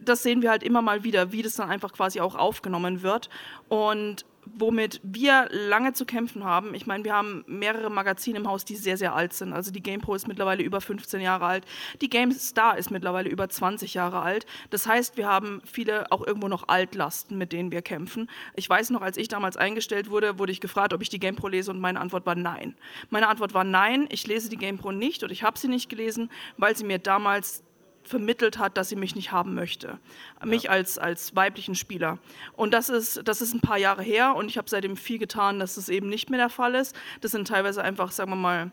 [0.02, 3.29] das sehen wir halt immer mal wieder, wie das dann einfach quasi auch aufgenommen wird.
[3.68, 4.24] Und
[4.55, 6.75] womit wir lange zu kämpfen haben.
[6.75, 9.53] Ich meine, wir haben mehrere Magazine im Haus, die sehr, sehr alt sind.
[9.53, 11.65] Also die GamePro ist mittlerweile über 15 Jahre alt.
[12.01, 14.47] Die GameStar ist mittlerweile über 20 Jahre alt.
[14.71, 18.31] Das heißt, wir haben viele auch irgendwo noch Altlasten, mit denen wir kämpfen.
[18.55, 21.49] Ich weiß noch, als ich damals eingestellt wurde, wurde ich gefragt, ob ich die GamePro
[21.49, 22.77] lese und meine Antwort war nein.
[23.11, 26.31] Meine Antwort war nein, ich lese die GamePro nicht und ich habe sie nicht gelesen,
[26.57, 27.63] weil sie mir damals
[28.09, 29.99] vermittelt hat, dass sie mich nicht haben möchte.
[30.45, 30.71] Mich ja.
[30.71, 32.19] als, als weiblichen Spieler.
[32.55, 35.59] Und das ist, das ist ein paar Jahre her und ich habe seitdem viel getan,
[35.59, 36.97] dass das eben nicht mehr der Fall ist.
[37.21, 38.71] Das sind teilweise einfach, sagen wir mal,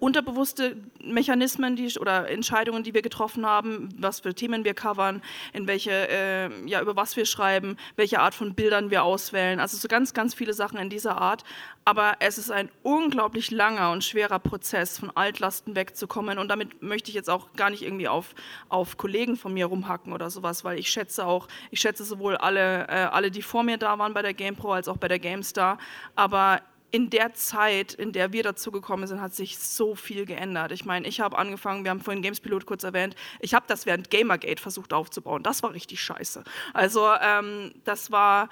[0.00, 5.66] unterbewusste Mechanismen die, oder Entscheidungen, die wir getroffen haben, was für Themen wir covern, in
[5.66, 9.60] welche, äh, ja, über was wir schreiben, welche Art von Bildern wir auswählen.
[9.60, 11.44] Also so ganz, ganz viele Sachen in dieser Art.
[11.84, 16.38] Aber es ist ein unglaublich langer und schwerer Prozess, von Altlasten wegzukommen.
[16.38, 18.34] Und damit möchte ich jetzt auch gar nicht irgendwie auf,
[18.68, 22.86] auf Kollegen von mir rumhacken oder sowas, weil ich schätze auch, ich schätze sowohl alle,
[22.88, 25.78] äh, alle, die vor mir da waren bei der GamePro, als auch bei der GameStar.
[26.14, 30.72] Aber in der Zeit, in der wir dazu gekommen sind, hat sich so viel geändert.
[30.72, 34.10] Ich meine, ich habe angefangen, wir haben vorhin Gamespilot kurz erwähnt, ich habe das während
[34.10, 35.42] Gamergate versucht aufzubauen.
[35.42, 36.44] Das war richtig scheiße.
[36.72, 38.48] Also ähm, das war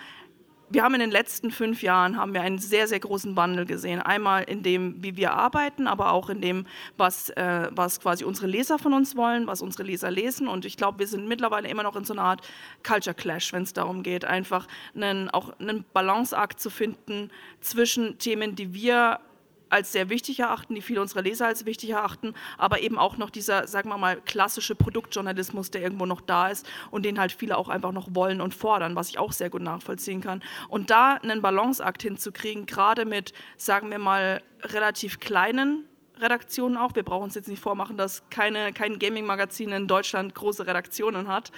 [0.68, 4.00] wir haben in den letzten fünf Jahren haben wir einen sehr, sehr großen Wandel gesehen.
[4.00, 8.48] Einmal in dem, wie wir arbeiten, aber auch in dem, was, äh, was quasi unsere
[8.48, 10.48] Leser von uns wollen, was unsere Leser lesen.
[10.48, 12.40] Und ich glaube, wir sind mittlerweile immer noch in so einer Art
[12.82, 18.56] Culture Clash, wenn es darum geht, einfach einen, auch einen Balanceakt zu finden zwischen Themen,
[18.56, 19.20] die wir
[19.68, 23.30] als sehr wichtig erachten, die viele unserer Leser als wichtig erachten, aber eben auch noch
[23.30, 27.56] dieser, sagen wir mal, klassische Produktjournalismus, der irgendwo noch da ist und den halt viele
[27.56, 30.42] auch einfach noch wollen und fordern, was ich auch sehr gut nachvollziehen kann.
[30.68, 35.84] Und da einen Balanceakt hinzukriegen, gerade mit, sagen wir mal, relativ kleinen
[36.20, 36.94] Redaktionen auch.
[36.94, 41.52] Wir brauchen uns jetzt nicht vormachen, dass keine, kein Gaming-Magazin in Deutschland große Redaktionen hat.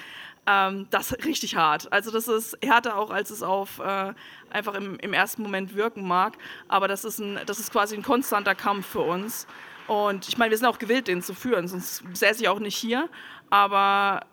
[0.47, 1.93] Ähm, das ist richtig hart.
[1.93, 4.13] Also das ist härter auch, als es auf äh,
[4.51, 6.37] einfach im, im, ersten Moment wirken mag.
[6.69, 9.47] Aber das ist, ein, das ist quasi ein konstanter Kampf für uns.
[9.87, 12.77] Und ich meine, wir sind auch gewillt, den zu führen, sonst säße ich auch nicht
[12.77, 13.09] hier.
[13.51, 14.27] Aber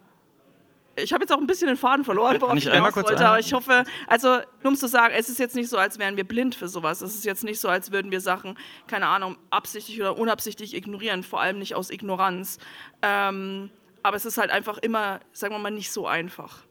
[0.97, 3.39] ich habe jetzt auch ein bisschen den Faden verloren, worauf ich einmal kurz wollte, aber
[3.39, 4.29] ich hoffe, also
[4.61, 7.01] nur um zu sagen, es ist jetzt nicht so, als wären wir blind für sowas.
[7.01, 11.23] Es ist jetzt nicht so, als würden wir Sachen, keine Ahnung, absichtlich oder unabsichtlich ignorieren,
[11.23, 12.59] vor allem nicht aus Ignoranz.
[13.01, 13.69] Ähm,
[14.03, 16.63] aber es ist halt einfach immer, sagen wir mal, nicht so einfach.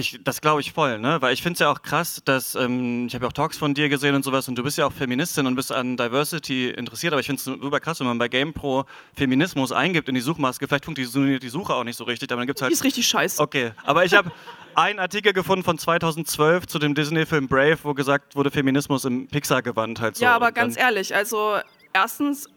[0.00, 1.20] Ich, das glaube ich voll, ne?
[1.20, 3.74] Weil ich finde es ja auch krass, dass ähm, ich habe ja auch Talks von
[3.74, 7.12] dir gesehen und sowas und du bist ja auch Feministin und bist an Diversity interessiert,
[7.12, 10.66] aber ich finde es super krass, wenn man bei GamePro Feminismus eingibt in die Suchmaske,
[10.66, 12.70] vielleicht funktioniert die Suche auch nicht so richtig, aber dann gibt's halt.
[12.70, 13.42] Die ist richtig scheiße.
[13.42, 14.32] Okay, aber ich habe
[14.74, 20.00] einen Artikel gefunden von 2012 zu dem Disney-Film Brave, wo gesagt wurde, Feminismus im Pixar-Gewand
[20.00, 20.24] halt so.
[20.24, 21.58] Ja, aber ganz ehrlich, also
[21.92, 22.48] erstens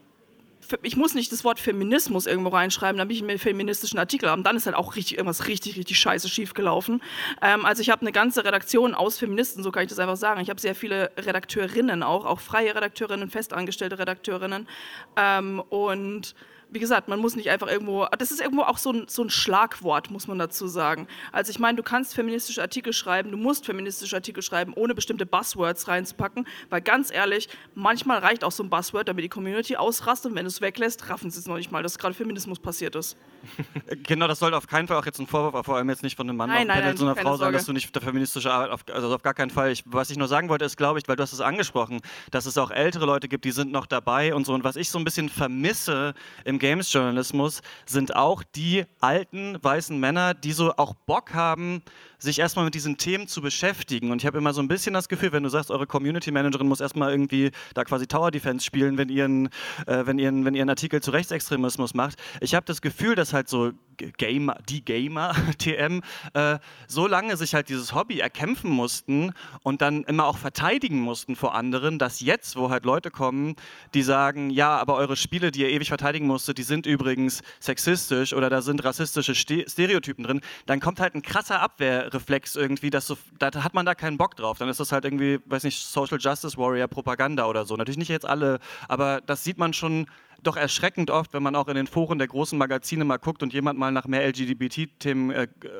[0.82, 4.42] ich muss nicht das Wort Feminismus irgendwo reinschreiben, damit ich einen feministischen Artikel habe.
[4.42, 7.02] Dann ist halt auch richtig irgendwas richtig, richtig scheiße schiefgelaufen.
[7.42, 10.40] Ähm, also ich habe eine ganze Redaktion aus Feministen, so kann ich das einfach sagen.
[10.40, 14.68] Ich habe sehr viele Redakteurinnen auch, auch freie Redakteurinnen, festangestellte Redakteurinnen.
[15.16, 16.34] Ähm, und
[16.70, 19.30] wie gesagt, man muss nicht einfach irgendwo, das ist irgendwo auch so ein, so ein
[19.30, 21.06] Schlagwort, muss man dazu sagen.
[21.32, 25.26] Also ich meine, du kannst feministische Artikel schreiben, du musst feministische Artikel schreiben, ohne bestimmte
[25.26, 30.32] Buzzwords reinzupacken, weil ganz ehrlich, manchmal reicht auch so ein Buzzword, damit die Community ausrastet
[30.32, 32.96] und wenn du es weglässt, raffen sie es noch nicht mal, dass gerade Feminismus passiert
[32.96, 33.16] ist.
[34.06, 36.28] Genau, das sollte auf keinen Fall auch jetzt ein Vorwurf, vor allem jetzt nicht von
[36.28, 37.56] einem Mann nein, auf nein, Panel zu einer Frau sein, Sorge.
[37.56, 39.70] dass du nicht der feministische Arbeit, auf, also auf gar keinen Fall.
[39.70, 42.00] Ich, was ich nur sagen wollte, ist, glaube ich, weil du hast es angesprochen,
[42.30, 44.54] dass es auch ältere Leute gibt, die sind noch dabei und so.
[44.54, 50.32] Und was ich so ein bisschen vermisse im Games-Journalismus, sind auch die alten weißen Männer,
[50.32, 51.82] die so auch Bock haben,
[52.24, 54.10] sich erstmal mit diesen Themen zu beschäftigen.
[54.10, 56.66] Und ich habe immer so ein bisschen das Gefühl, wenn du sagst, eure Community Managerin
[56.66, 59.46] muss erstmal irgendwie da quasi Tower Defense spielen, wenn ihr einen,
[59.86, 62.18] äh, wenn ihr einen, wenn ihr einen Artikel zu Rechtsextremismus macht.
[62.40, 66.00] Ich habe das Gefühl, dass halt so Gamer, die Gamer, TM,
[66.32, 71.36] äh, so lange sich halt dieses Hobby erkämpfen mussten und dann immer auch verteidigen mussten
[71.36, 73.54] vor anderen, dass jetzt, wo halt Leute kommen,
[73.92, 78.34] die sagen, ja, aber eure Spiele, die ihr ewig verteidigen musstet, die sind übrigens sexistisch
[78.34, 83.06] oder da sind rassistische Ste Stereotypen drin, dann kommt halt ein krasser Abwehrreflex irgendwie, dass
[83.06, 84.58] so, da hat man da keinen Bock drauf.
[84.58, 87.76] Dann ist das halt irgendwie, weiß nicht, Social Justice Warrior Propaganda oder so.
[87.76, 90.06] Natürlich nicht jetzt alle, aber das sieht man schon
[90.42, 93.54] doch erschreckend oft, wenn man auch in den Foren der großen Magazine mal guckt und
[93.54, 95.70] jemand mal nach mehr LGBT-Themen äh, g-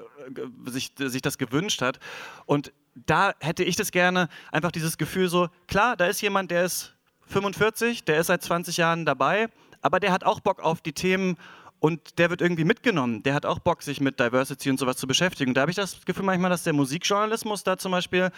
[0.71, 1.99] sich, sich das gewünscht hat.
[2.47, 6.65] Und da hätte ich das gerne, einfach dieses Gefühl so, klar, da ist jemand, der
[6.65, 6.95] ist
[7.27, 9.49] 45, der ist seit 20 Jahren dabei,
[9.85, 11.37] aber der hat auch Bock auf die Themen
[11.79, 13.23] und der wird irgendwie mitgenommen.
[13.23, 15.53] Der hat auch Bock, sich mit Diversity und sowas zu beschäftigen.
[15.53, 18.31] Da habe ich das Gefühl manchmal, dass der Musikjournalismus da zum Beispiel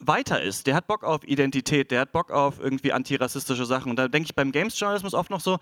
[0.00, 0.66] weiter ist.
[0.66, 3.90] Der hat Bock auf Identität, der hat Bock auf irgendwie antirassistische Sachen.
[3.90, 5.58] Und da denke ich beim Games-Journalismus oft noch so,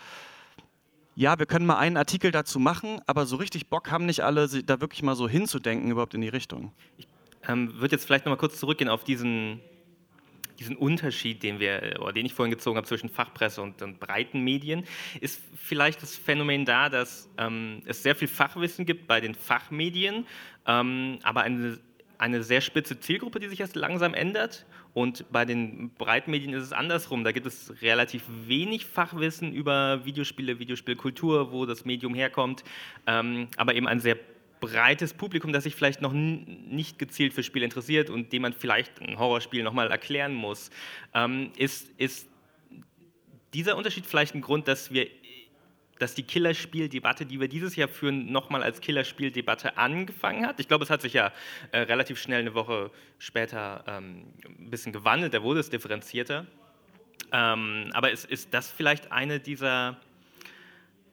[1.15, 4.49] ja, wir können mal einen Artikel dazu machen, aber so richtig Bock haben nicht alle,
[4.49, 6.73] da wirklich mal so hinzudenken, überhaupt in die Richtung.
[7.47, 9.61] Ähm, würde jetzt vielleicht noch mal kurz zurückgehen auf diesen,
[10.61, 14.45] diesen Unterschied, den wir, oder den ich vorhin gezogen habe zwischen Fachpresse und, und breiten
[14.45, 14.85] Medien.
[15.21, 20.27] Ist vielleicht das Phänomen da, dass ähm, es sehr viel Fachwissen gibt bei den Fachmedien,
[20.67, 21.79] ähm, aber eine,
[22.19, 24.67] eine sehr spitze Zielgruppe, die sich erst langsam ändert.
[24.93, 27.25] Und bei den Breitmedien ist es andersrum.
[27.25, 32.65] Da gibt es relativ wenig Fachwissen über Videospiele, Videospielkultur, wo das Medium herkommt,
[33.07, 34.19] ähm, aber eben ein sehr
[34.61, 39.01] breites Publikum, das sich vielleicht noch nicht gezielt für Spiele interessiert und dem man vielleicht
[39.01, 40.71] ein Horrorspiel nochmal erklären muss.
[41.15, 42.29] Ähm, ist, ist
[43.55, 45.09] dieser Unterschied vielleicht ein Grund, dass wir
[46.01, 50.59] dass die Killerspieldebatte, die wir dieses Jahr führen, nochmal als Killerspieldebatte angefangen hat.
[50.59, 51.31] Ich glaube, es hat sich ja
[51.73, 56.47] äh, relativ schnell eine Woche später ähm, ein bisschen gewandelt, da wurde es differenzierter.
[57.33, 59.99] Ähm, aber ist, ist das vielleicht eine dieser,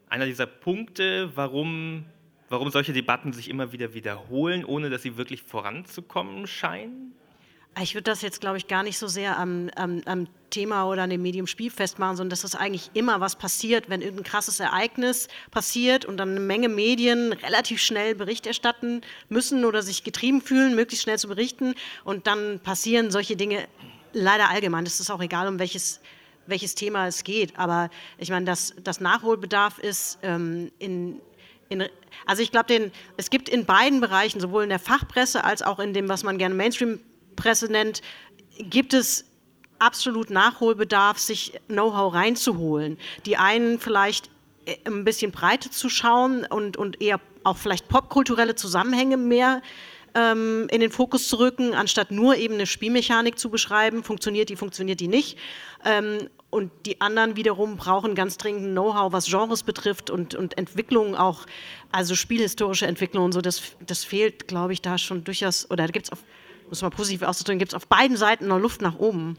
[0.08, 2.06] einer dieser Punkte, warum,
[2.50, 7.14] warum solche Debatten sich immer wieder wiederholen, ohne dass sie wirklich voranzukommen scheinen?
[7.80, 11.04] Ich würde das jetzt, glaube ich, gar nicht so sehr am, am, am Thema oder
[11.04, 14.60] an dem Medium Spiel festmachen, sondern dass das eigentlich immer was passiert, wenn irgendein krasses
[14.60, 20.42] Ereignis passiert und dann eine Menge Medien relativ schnell Bericht erstatten müssen oder sich getrieben
[20.42, 21.76] fühlen, möglichst schnell zu berichten.
[22.04, 23.68] Und dann passieren solche Dinge
[24.12, 24.86] leider allgemein.
[24.88, 26.00] Es ist auch egal, um welches,
[26.48, 27.60] welches Thema es geht.
[27.60, 31.22] Aber ich meine, dass das Nachholbedarf ist ähm, in,
[31.70, 31.84] in,
[32.26, 35.94] also ich glaube, es gibt in beiden Bereichen, sowohl in der Fachpresse als auch in
[35.94, 38.02] dem, was man gerne Mainstream-Presse nennt,
[38.60, 39.26] gibt es
[39.80, 42.98] absolut Nachholbedarf, sich Know-how reinzuholen.
[43.26, 44.30] Die einen vielleicht
[44.66, 49.62] äh, ein bisschen breiter zu schauen und, und eher auch vielleicht popkulturelle Zusammenhänge mehr
[50.16, 54.56] ähm, in den Fokus zu rücken, anstatt nur eben eine Spielmechanik zu beschreiben, funktioniert die,
[54.56, 55.38] funktioniert die nicht.
[55.86, 61.16] Ähm, und die anderen wiederum brauchen ganz dringend Know-how, was Genres betrifft und, und Entwicklung
[61.16, 61.46] auch,
[61.92, 65.92] also spielhistorische Entwicklung und so, das, das fehlt, glaube ich, da schon durchaus, oder da
[65.92, 66.24] gibt es auf,
[66.70, 69.38] muss man positiv auszudrücken, gibt es auf beiden Seiten noch Luft nach oben.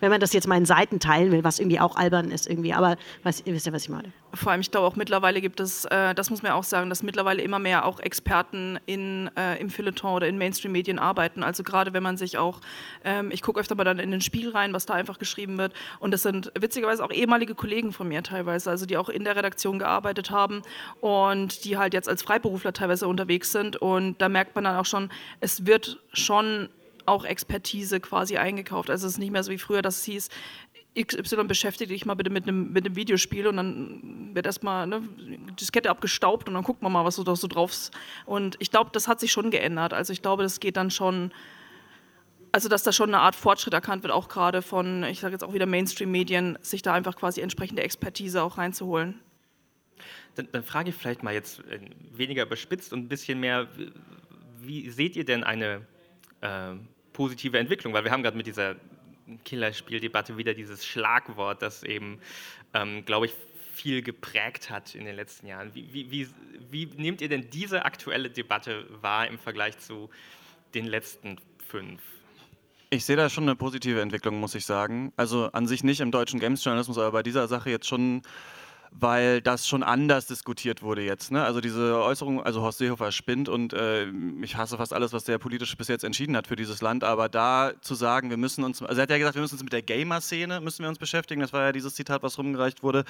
[0.00, 2.72] Wenn man das jetzt mal in Seiten teilen will, was irgendwie auch albern ist irgendwie,
[2.72, 4.12] aber was, ihr wisst ja, was ich meine.
[4.34, 7.02] Vor allem, ich glaube auch mittlerweile gibt es, äh, das muss man auch sagen, dass
[7.02, 11.42] mittlerweile immer mehr auch Experten in, äh, im Feuilleton oder in Mainstream-Medien arbeiten.
[11.42, 12.60] Also gerade wenn man sich auch,
[13.04, 15.72] ähm, ich gucke öfter mal dann in den Spiel rein, was da einfach geschrieben wird.
[15.98, 19.36] Und das sind witzigerweise auch ehemalige Kollegen von mir teilweise, also die auch in der
[19.36, 20.62] Redaktion gearbeitet haben
[21.00, 23.76] und die halt jetzt als Freiberufler teilweise unterwegs sind.
[23.76, 26.68] Und da merkt man dann auch schon, es wird schon
[27.08, 28.90] auch Expertise quasi eingekauft.
[28.90, 30.28] Also es ist nicht mehr so wie früher, dass es hieß,
[31.00, 35.02] XY beschäftige dich mal bitte mit einem, mit einem Videospiel und dann wird erstmal ne,
[35.60, 37.92] Diskette abgestaubt und dann guckt man mal, was du da so drauf ist.
[38.26, 39.92] Und ich glaube, das hat sich schon geändert.
[39.92, 41.32] Also ich glaube, das geht dann schon.
[42.50, 45.44] Also, dass da schon eine Art Fortschritt erkannt wird, auch gerade von, ich sage jetzt
[45.44, 49.20] auch wieder Mainstream-Medien, sich da einfach quasi entsprechende Expertise auch reinzuholen.
[50.34, 51.78] Dann, dann frage ich vielleicht mal jetzt äh,
[52.14, 53.68] weniger überspitzt und ein bisschen mehr,
[54.60, 55.86] wie seht ihr denn eine
[56.40, 56.74] äh,
[57.18, 57.92] positive Entwicklung?
[57.92, 58.76] Weil wir haben gerade mit dieser
[59.44, 62.20] Killerspieldebatte wieder dieses Schlagwort, das eben,
[62.74, 63.32] ähm, glaube ich,
[63.74, 65.74] viel geprägt hat in den letzten Jahren.
[65.74, 66.28] Wie, wie, wie,
[66.70, 70.10] wie, nehmt ihr denn diese aktuelle Debatte wahr im Vergleich zu
[70.74, 72.00] den letzten fünf?
[72.90, 75.12] Ich sehe da schon eine positive Entwicklung, muss ich sagen.
[75.16, 78.22] Also an sich nicht im deutschen Games-Journalismus, aber bei dieser Sache jetzt schon
[78.90, 81.30] weil das schon anders diskutiert wurde jetzt.
[81.30, 81.44] Ne?
[81.44, 84.06] Also diese Äußerung, also Horst Seehofer spinnt und äh,
[84.42, 87.28] ich hasse fast alles, was der politisch bis jetzt entschieden hat für dieses Land, aber
[87.28, 89.72] da zu sagen, wir müssen uns, also er hat ja gesagt, wir müssen uns mit
[89.72, 93.04] der Gamer-Szene müssen wir uns beschäftigen, das war ja dieses Zitat, was rumgereicht wurde.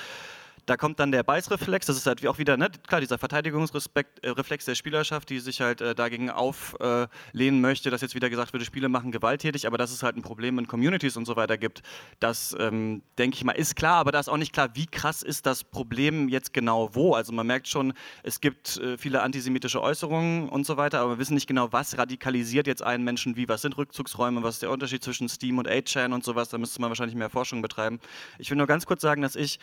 [0.69, 4.67] Da kommt dann der Beißreflex, das ist halt auch wieder, ne, klar, dieser Verteidigungsreflex äh,
[4.67, 8.91] der Spielerschaft, die sich halt äh, dagegen auflehnen möchte, dass jetzt wieder gesagt wird, Spiele
[8.91, 11.81] machen gewalttätig, aber dass es halt ein Problem in Communities und so weiter gibt,
[12.21, 15.23] das ähm, denke ich mal ist klar, aber da ist auch nicht klar, wie krass
[15.23, 17.15] ist das Problem jetzt genau wo.
[17.15, 21.19] Also man merkt schon, es gibt äh, viele antisemitische Äußerungen und so weiter, aber wir
[21.19, 24.71] wissen nicht genau, was radikalisiert jetzt einen Menschen wie, was sind Rückzugsräume, was ist der
[24.71, 28.01] Unterschied zwischen Steam und 8chan und sowas, da müsste man wahrscheinlich mehr Forschung betreiben.
[28.39, 29.61] Ich will nur ganz kurz sagen, dass ich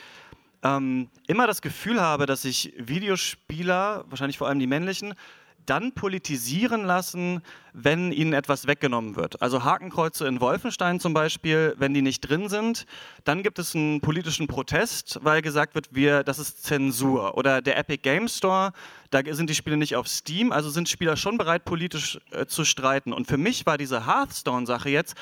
[0.65, 5.13] ähm, immer das Gefühl habe, dass sich Videospieler, wahrscheinlich vor allem die männlichen,
[5.65, 7.41] dann politisieren lassen,
[7.73, 9.41] wenn ihnen etwas weggenommen wird.
[9.41, 12.85] Also Hakenkreuze in Wolfenstein zum Beispiel, wenn die nicht drin sind,
[13.23, 17.35] dann gibt es einen politischen Protest, weil gesagt wird, wir, das ist Zensur.
[17.35, 18.73] Oder der Epic Game Store,
[19.09, 22.63] da sind die Spiele nicht auf Steam, also sind Spieler schon bereit, politisch äh, zu
[22.63, 23.11] streiten.
[23.11, 25.15] Und für mich war diese Hearthstone-Sache jetzt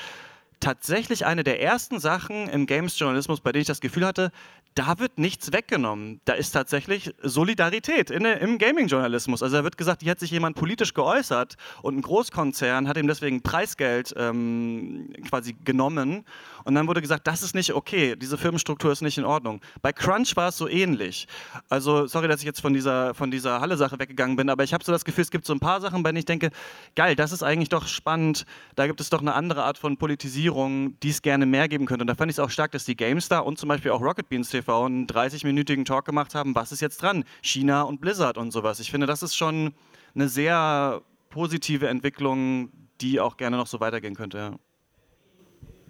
[0.60, 4.32] tatsächlich eine der ersten Sachen im Games-Journalismus, bei denen ich das Gefühl hatte,
[4.74, 6.20] da wird nichts weggenommen.
[6.24, 9.42] Da ist tatsächlich Solidarität in, im Gaming-Journalismus.
[9.42, 13.06] Also da wird gesagt, hier hat sich jemand politisch geäußert und ein Großkonzern hat ihm
[13.06, 16.24] deswegen Preisgeld ähm, quasi genommen.
[16.64, 19.60] Und dann wurde gesagt, das ist nicht okay, diese Firmenstruktur ist nicht in Ordnung.
[19.80, 21.28] Bei Crunch war es so ähnlich.
[21.68, 24.82] Also sorry, dass ich jetzt von dieser, von dieser Halle-Sache weggegangen bin, aber ich habe
[24.82, 26.50] so das Gefühl, es gibt so ein paar Sachen, bei denen ich denke,
[26.96, 28.44] geil, das ist eigentlich doch spannend.
[28.74, 32.02] Da gibt es doch eine andere Art von Politisierung, die es gerne mehr geben könnte.
[32.02, 34.28] Und da fand ich es auch stark, dass die GameStar und zum Beispiel auch Rocket
[34.28, 37.24] Beans TV einen 30-minütigen Talk gemacht haben, was ist jetzt dran?
[37.42, 38.80] China und Blizzard und sowas.
[38.80, 39.72] Ich finde, das ist schon
[40.14, 42.70] eine sehr positive Entwicklung,
[43.00, 44.58] die auch gerne noch so weitergehen könnte.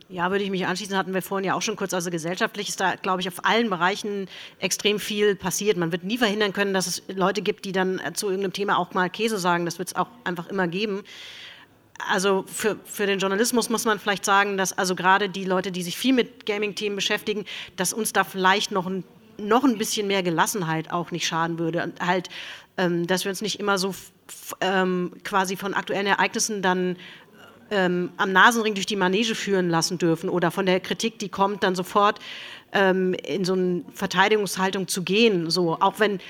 [0.09, 1.95] Ja, würde ich mich anschließen, hatten wir vorhin ja auch schon kurz.
[1.95, 4.29] Also gesellschaftlich ist da, glaube ich, auf allen Bereichen
[4.61, 5.77] extrem viel passiert.
[5.77, 8.93] Man wird nie verhindern können, dass es Leute gibt, die dann zu irgendeinem Thema auch
[8.93, 9.65] mal Käse sagen.
[9.65, 11.05] Das wird es auch einfach immer geben
[11.99, 15.83] also für, für den Journalismus muss man vielleicht sagen, dass also gerade die Leute, die
[15.83, 17.45] sich viel mit Gaming-Themen beschäftigen,
[17.77, 19.05] dass uns da vielleicht noch ein,
[19.39, 21.83] noch ein bisschen mehr Gelassenheit auch nicht schaden würde.
[21.83, 22.29] Und halt,
[22.77, 23.95] ähm, dass wir uns nicht immer so
[24.61, 26.97] ähm, quasi von aktuellen Ereignissen dann
[27.71, 31.63] ähm, am Nasenring durch die Manege führen lassen dürfen oder von der Kritik, die kommt,
[31.63, 32.19] dann sofort
[32.73, 35.51] ähm, in so eine Verteidigungshaltung zu gehen.
[35.51, 36.21] So, auch wenn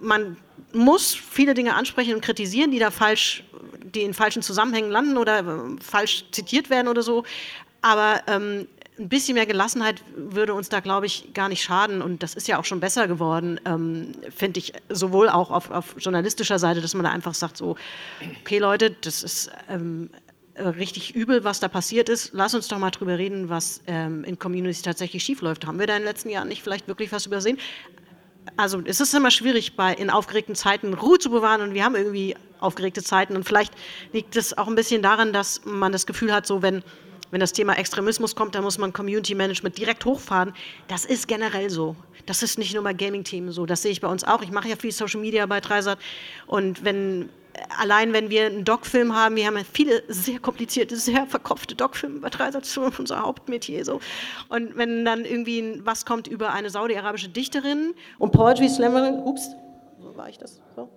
[0.00, 0.36] man
[0.72, 3.44] muss viele Dinge ansprechen und kritisieren, die da falsch,
[3.82, 7.24] die in falschen Zusammenhängen landen oder äh, falsch zitiert werden oder so.
[7.80, 8.66] Aber ähm,
[8.98, 12.02] ein bisschen mehr Gelassenheit würde uns da, glaube ich, gar nicht schaden.
[12.02, 15.94] Und das ist ja auch schon besser geworden, ähm, finde ich, sowohl auch auf, auf,
[15.98, 17.76] journalistischer Seite, dass man da einfach sagt, so,
[18.40, 20.10] okay Leute, das ist ähm,
[20.54, 22.30] äh, richtig übel, was da passiert ist.
[22.32, 25.66] Lass uns doch mal drüber reden, was ähm, in Communities tatsächlich schiefläuft.
[25.66, 27.58] Haben wir da in den letzten Jahren nicht vielleicht wirklich was übersehen?
[28.56, 31.94] Also es ist immer schwierig, bei, in aufgeregten Zeiten Ruhe zu bewahren und wir haben
[31.94, 33.72] irgendwie aufgeregte Zeiten und vielleicht
[34.12, 36.82] liegt es auch ein bisschen daran, dass man das Gefühl hat, so wenn
[37.30, 40.54] wenn das Thema Extremismus kommt, dann muss man Community Management direkt hochfahren.
[40.86, 41.94] Das ist generell so.
[42.26, 43.66] Das ist nicht nur bei Gaming-Themen so.
[43.66, 44.42] Das sehe ich bei uns auch.
[44.42, 45.98] Ich mache ja viel Social Media bei Dreisat.
[46.46, 47.28] Und wenn,
[47.78, 52.20] allein wenn wir einen Doc-Film haben, wir haben ja viele sehr komplizierte, sehr verkopfte Doc-Filme
[52.20, 54.00] bei Dreisat, das ist unser Hauptmetier so.
[54.48, 59.50] Und wenn dann irgendwie was kommt über eine saudi-arabische Dichterin und Poetry Slammerin, ups,
[60.00, 60.88] so war ich das, so,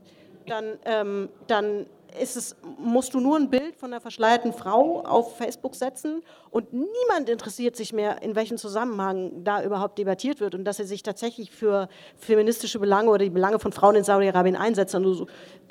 [0.48, 1.86] dann, ähm, dann
[2.20, 7.30] es, musst du nur ein Bild von einer verschleierten Frau auf Facebook setzen und niemand
[7.30, 11.52] interessiert sich mehr, in welchem Zusammenhang da überhaupt debattiert wird und dass er sich tatsächlich
[11.52, 11.88] für
[12.18, 14.96] feministische Belange oder die Belange von Frauen in Saudi-Arabien einsetzt.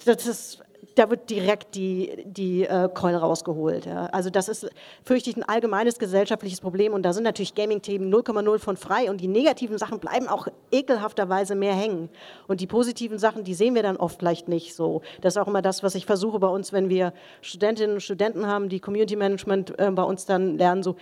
[0.04, 0.62] Das ist
[1.00, 3.86] da wird direkt die, die äh, Keule rausgeholt.
[3.86, 4.06] Ja.
[4.06, 4.68] Also das ist,
[5.02, 9.18] fürchte ich, ein allgemeines gesellschaftliches Problem und da sind natürlich Gaming-Themen 0,0 von frei und
[9.18, 12.10] die negativen Sachen bleiben auch ekelhafterweise mehr hängen.
[12.48, 15.00] Und die positiven Sachen, die sehen wir dann oft vielleicht nicht so.
[15.22, 18.46] Das ist auch immer das, was ich versuche bei uns, wenn wir Studentinnen und Studenten
[18.46, 20.96] haben, die Community Management äh, bei uns dann lernen, so,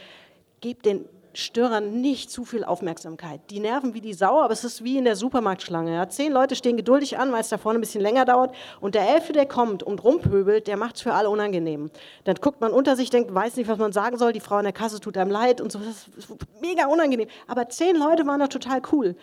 [0.61, 1.07] gebt den
[1.39, 3.41] Störern nicht zu viel Aufmerksamkeit.
[3.51, 5.95] Die nerven wie die Sau, aber es ist wie in der Supermarktschlange.
[5.95, 6.09] Ja.
[6.09, 8.53] Zehn Leute stehen geduldig an, weil es da vorne ein bisschen länger dauert.
[8.81, 11.93] Und der Elfte, der kommt und rumpöbelt, der macht es für alle unangenehm.
[12.25, 14.33] Dann guckt man unter sich, denkt, weiß nicht, was man sagen soll.
[14.33, 15.79] Die Frau an der Kasse tut einem leid und so.
[15.79, 16.29] Das ist
[16.61, 17.29] mega unangenehm.
[17.47, 19.15] Aber zehn Leute waren doch total cool.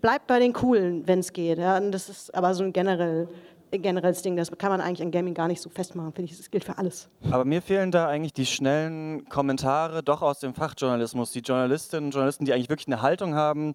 [0.00, 1.58] Bleibt bei den Coolen, wenn es geht.
[1.58, 1.78] Ja.
[1.78, 3.28] Das ist aber so ein generell
[3.70, 4.36] generelles Ding.
[4.36, 6.36] Das kann man eigentlich an Gaming gar nicht so festmachen, finde ich.
[6.36, 7.08] Das gilt für alles.
[7.30, 11.32] Aber mir fehlen da eigentlich die schnellen Kommentare doch aus dem Fachjournalismus.
[11.32, 13.74] Die Journalistinnen und Journalisten, die eigentlich wirklich eine Haltung haben,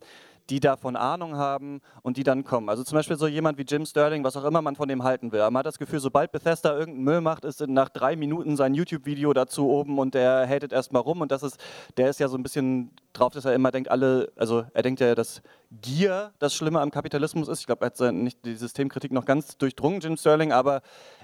[0.52, 2.68] die davon Ahnung haben und die dann kommen.
[2.68, 5.32] Also zum Beispiel so jemand wie Jim Sterling, was auch immer man von dem halten
[5.32, 5.40] will.
[5.40, 9.32] man hat das Gefühl, sobald Bethesda irgendeinen Müll macht, ist nach drei Minuten sein YouTube-Video
[9.32, 11.22] dazu oben und der hatet erstmal rum.
[11.22, 11.58] Und das ist,
[11.96, 15.00] der ist ja so ein bisschen drauf, dass er immer denkt, alle, also er denkt
[15.00, 15.42] ja, dass
[15.82, 17.62] Gier das Schlimme am Kapitalismus ist.
[17.62, 20.82] Ich glaube, er hat nicht die Systemkritik noch ganz durchdrungen, Jim Sterling, aber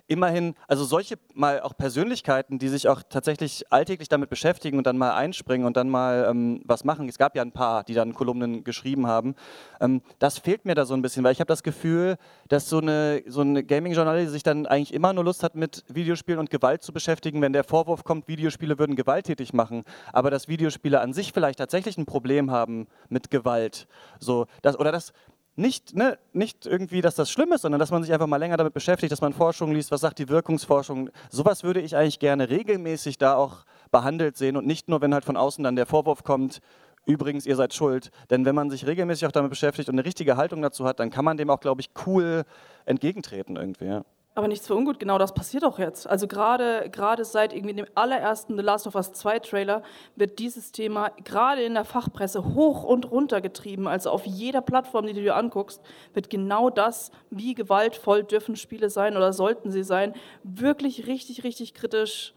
[0.08, 4.97] immerhin, also solche mal auch Persönlichkeiten, die sich auch tatsächlich alltäglich damit beschäftigen und dann
[4.97, 7.08] mal einspringen und dann mal ähm, was machen.
[7.10, 9.36] Es gab ja ein paar, die dann Kolumnen geschrieben haben.
[9.82, 12.80] Ähm, das fehlt mir da so ein bisschen, weil ich habe das Gefühl, dass so
[12.80, 16.84] eine, so eine Gaming-Journalistin sich dann eigentlich immer nur Lust hat, mit Videospielen und Gewalt
[16.84, 19.84] zu beschäftigen, wenn der Vorwurf kommt, Videospiele würden gewalttätig machen.
[20.14, 23.88] Aber dass Videospiele an sich vielleicht tatsächlich ein Problem haben mit Gewalt.
[24.20, 25.12] So, das, oder das
[25.58, 28.58] nicht, ne, nicht irgendwie, dass das schlimm ist, sondern dass man sich einfach mal länger
[28.58, 31.10] damit beschäftigt, dass man Forschung liest, was sagt die Wirkungsforschung.
[31.30, 35.26] Sowas würde ich eigentlich gerne regelmäßig da auch behandelt sehen und nicht nur, wenn halt
[35.26, 36.62] von außen dann der Vorwurf kommt,
[37.08, 38.12] übrigens, ihr seid schuld.
[38.30, 41.10] Denn wenn man sich regelmäßig auch damit beschäftigt und eine richtige Haltung dazu hat, dann
[41.10, 42.43] kann man dem auch, glaube ich, cool
[42.86, 43.86] entgegentreten irgendwie.
[43.86, 44.05] Ja.
[44.38, 46.06] Aber nichts für ungut, genau das passiert auch jetzt.
[46.06, 49.82] Also gerade, gerade seit irgendwie dem allerersten The Last of Us 2 Trailer
[50.16, 53.88] wird dieses Thema gerade in der Fachpresse hoch und runter getrieben.
[53.88, 55.82] Also auf jeder Plattform, die du dir anguckst,
[56.14, 60.14] wird genau das, wie gewaltvoll dürfen Spiele sein oder sollten sie sein,
[60.44, 62.36] wirklich richtig, richtig kritisch.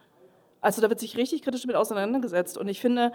[0.62, 2.56] Also da wird sich richtig kritisch mit auseinandergesetzt.
[2.56, 3.12] Und ich finde,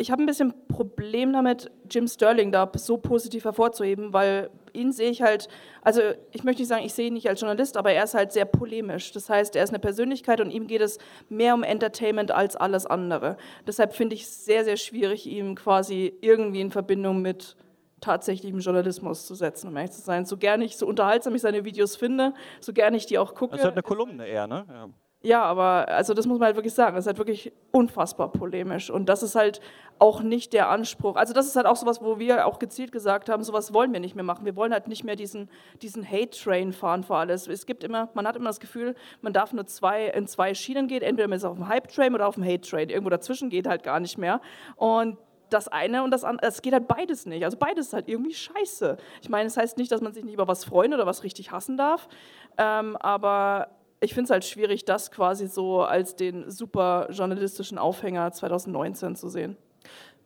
[0.00, 5.10] ich habe ein bisschen Problem damit, Jim Sterling da so positiv hervorzuheben, weil ihn sehe
[5.10, 5.48] ich halt,
[5.82, 6.00] also
[6.32, 8.46] ich möchte nicht sagen, ich sehe ihn nicht als Journalist, aber er ist halt sehr
[8.46, 9.12] polemisch.
[9.12, 10.98] Das heißt, er ist eine Persönlichkeit und ihm geht es
[11.28, 13.36] mehr um Entertainment als alles andere.
[13.66, 17.56] Deshalb finde ich es sehr, sehr schwierig, ihm quasi irgendwie in Verbindung mit
[18.00, 20.24] tatsächlichem Journalismus zu setzen, um ehrlich zu sein.
[20.24, 23.50] So gerne ich, so unterhaltsam ich seine Videos finde, so gerne ich die auch gucke.
[23.50, 24.64] Das ist halt eine Kolumne eher, ne?
[24.66, 24.88] Ja.
[25.22, 28.88] Ja, aber also das muss man halt wirklich sagen, das ist halt wirklich unfassbar polemisch
[28.88, 29.60] und das ist halt
[29.98, 31.16] auch nicht der Anspruch.
[31.16, 34.00] Also das ist halt auch sowas, wo wir auch gezielt gesagt haben, sowas wollen wir
[34.00, 34.46] nicht mehr machen.
[34.46, 35.50] Wir wollen halt nicht mehr diesen,
[35.82, 37.48] diesen Hate-Train fahren vor alles.
[37.48, 40.88] Es gibt immer, man hat immer das Gefühl, man darf nur zwei, in zwei Schienen
[40.88, 42.88] gehen, entweder man ist auf dem Hype-Train oder auf dem Hate-Train.
[42.88, 44.40] Irgendwo dazwischen geht halt gar nicht mehr
[44.76, 45.18] und
[45.50, 47.44] das eine und das andere, es geht halt beides nicht.
[47.44, 48.96] Also beides ist halt irgendwie scheiße.
[49.20, 51.24] Ich meine, es das heißt nicht, dass man sich nicht über was freuen oder was
[51.24, 52.08] richtig hassen darf,
[52.56, 53.68] ähm, aber
[54.00, 59.28] ich finde es halt schwierig, das quasi so als den super journalistischen Aufhänger 2019 zu
[59.28, 59.56] sehen.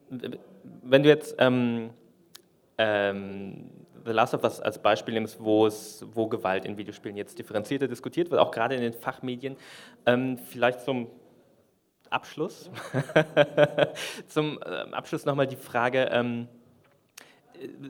[0.08, 1.90] Wenn du jetzt ähm,
[2.78, 3.70] ähm,
[4.04, 5.68] The Last of Us als Beispiel nimmst, wo,
[6.28, 9.56] Gewalt in Videospielen jetzt differenzierter diskutiert wird, auch gerade in den Fachmedien,
[10.06, 11.08] ähm, vielleicht zum
[12.10, 12.70] Abschluss,
[14.28, 16.48] zum äh, Abschluss nochmal die Frage, ähm,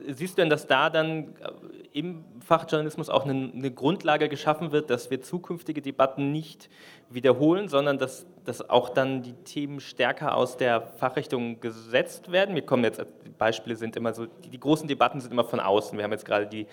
[0.07, 4.89] siehst du denn, dass da dann äh, im Fachjournalismus auch eine, eine, Grundlage geschaffen wird,
[4.89, 6.69] dass wir zukünftige Debatten nicht
[7.09, 12.55] wiederholen, sondern dass, dass auch dann die Themen stärker aus der Fachrichtung gesetzt werden?
[12.55, 15.59] Wir kommen jetzt, die Beispiele sind immer so, die, die großen Debatten sind immer von
[15.59, 15.97] außen.
[15.97, 16.67] Wir haben jetzt gerade die,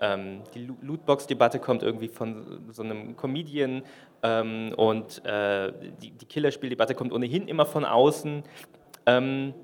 [0.00, 3.82] ähm, die Lootbox-Debatte kommt irgendwie von so einem Comedian
[4.22, 5.72] ähm, und äh,
[6.02, 8.42] die, die Killerspiel-Debatte kommt ohnehin immer von außen.
[9.06, 9.54] Ähm,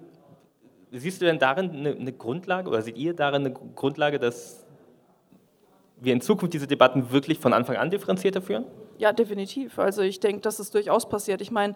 [0.98, 4.64] siehst du denn darin eine, eine, Grundlage oder seht ihr darin eine Grundlage, dass
[6.00, 8.64] wir in Zukunft diese Debatten wirklich von Anfang an differenzierter führen?
[8.98, 9.78] Ja, definitiv.
[9.78, 11.40] Also ich denke, dass es durchaus passiert.
[11.40, 11.74] Ich meine,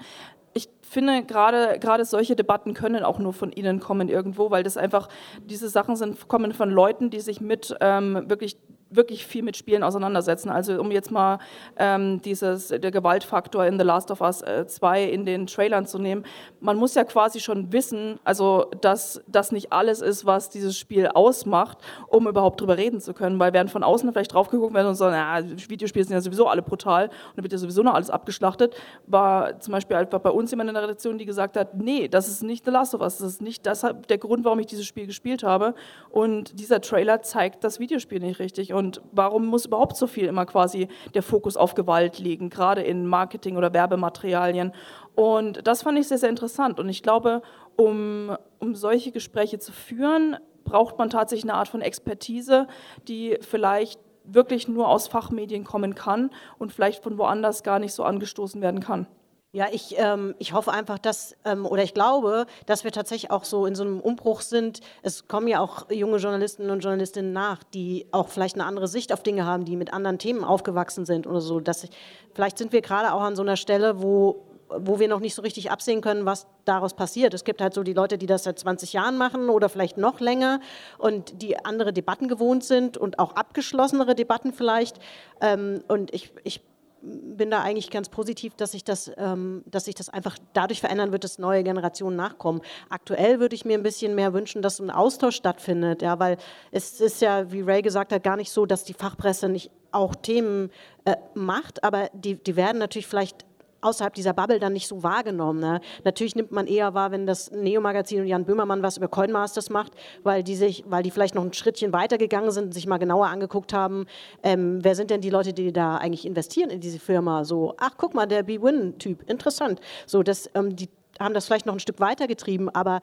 [0.54, 4.76] ich finde gerade gerade solche Debatten können auch nur von Ihnen kommen irgendwo, weil das
[4.76, 5.08] einfach
[5.44, 8.56] diese Sachen sind kommen von Leuten, die sich mit ähm, wirklich
[8.90, 10.50] wirklich viel mit Spielen auseinandersetzen.
[10.50, 11.38] Also um jetzt mal
[11.76, 15.98] ähm, dieses, der Gewaltfaktor in The Last of Us 2 äh, in den Trailern zu
[15.98, 16.24] nehmen.
[16.60, 21.08] Man muss ja quasi schon wissen, also dass das nicht alles ist, was dieses Spiel
[21.08, 21.78] ausmacht,
[22.08, 23.38] um überhaupt drüber reden zu können.
[23.38, 26.46] Weil während von außen vielleicht drauf geguckt werden und so, na, Videospiele sind ja sowieso
[26.48, 28.74] alle brutal und da wird ja sowieso noch alles abgeschlachtet,
[29.06, 32.28] war zum Beispiel einfach bei uns jemand in der Redaktion, die gesagt hat, nee, das
[32.28, 34.86] ist nicht The Last of Us, das ist nicht deshalb der Grund, warum ich dieses
[34.86, 35.74] Spiel gespielt habe.
[36.10, 38.72] Und dieser Trailer zeigt das Videospiel nicht richtig.
[38.78, 43.06] Und warum muss überhaupt so viel immer quasi der Fokus auf Gewalt liegen, gerade in
[43.06, 44.72] Marketing oder Werbematerialien?
[45.16, 46.78] Und das fand ich sehr, sehr interessant.
[46.78, 47.42] Und ich glaube,
[47.74, 52.68] um, um solche Gespräche zu führen, braucht man tatsächlich eine Art von Expertise,
[53.08, 58.04] die vielleicht wirklich nur aus Fachmedien kommen kann und vielleicht von woanders gar nicht so
[58.04, 59.08] angestoßen werden kann.
[59.52, 63.44] Ja, ich, ähm, ich hoffe einfach, dass, ähm, oder ich glaube, dass wir tatsächlich auch
[63.44, 64.80] so in so einem Umbruch sind.
[65.02, 69.10] Es kommen ja auch junge Journalisten und Journalistinnen nach, die auch vielleicht eine andere Sicht
[69.10, 71.60] auf Dinge haben, die mit anderen Themen aufgewachsen sind oder so.
[71.60, 71.90] Dass ich,
[72.34, 75.40] vielleicht sind wir gerade auch an so einer Stelle, wo, wo wir noch nicht so
[75.40, 77.32] richtig absehen können, was daraus passiert.
[77.32, 80.20] Es gibt halt so die Leute, die das seit 20 Jahren machen oder vielleicht noch
[80.20, 80.60] länger
[80.98, 84.98] und die andere Debatten gewohnt sind und auch abgeschlossenere Debatten vielleicht.
[85.40, 86.60] Ähm, und ich, ich
[87.02, 91.12] bin da eigentlich ganz positiv, dass sich das, ähm, dass sich das einfach dadurch verändern
[91.12, 92.60] wird, dass neue Generationen nachkommen.
[92.88, 96.36] Aktuell würde ich mir ein bisschen mehr wünschen, dass ein Austausch stattfindet, ja, weil
[96.70, 100.14] es ist ja, wie Ray gesagt hat, gar nicht so, dass die Fachpresse nicht auch
[100.14, 100.70] Themen
[101.04, 103.46] äh, macht, aber die, die werden natürlich vielleicht
[103.80, 105.60] außerhalb dieser Bubble dann nicht so wahrgenommen.
[105.60, 105.80] Ne?
[106.04, 109.92] Natürlich nimmt man eher wahr, wenn das Neo-Magazin und Jan Böhmermann was über Coinmasters macht,
[110.22, 113.26] weil die, sich, weil die vielleicht noch ein Schrittchen weitergegangen sind und sich mal genauer
[113.26, 114.06] angeguckt haben,
[114.42, 117.44] ähm, wer sind denn die Leute, die da eigentlich investieren in diese Firma?
[117.44, 119.80] So, ach, guck mal, der B-Win-Typ, interessant.
[120.06, 120.88] So, das, ähm, die
[121.20, 123.00] haben das vielleicht noch ein Stück weitergetrieben, aber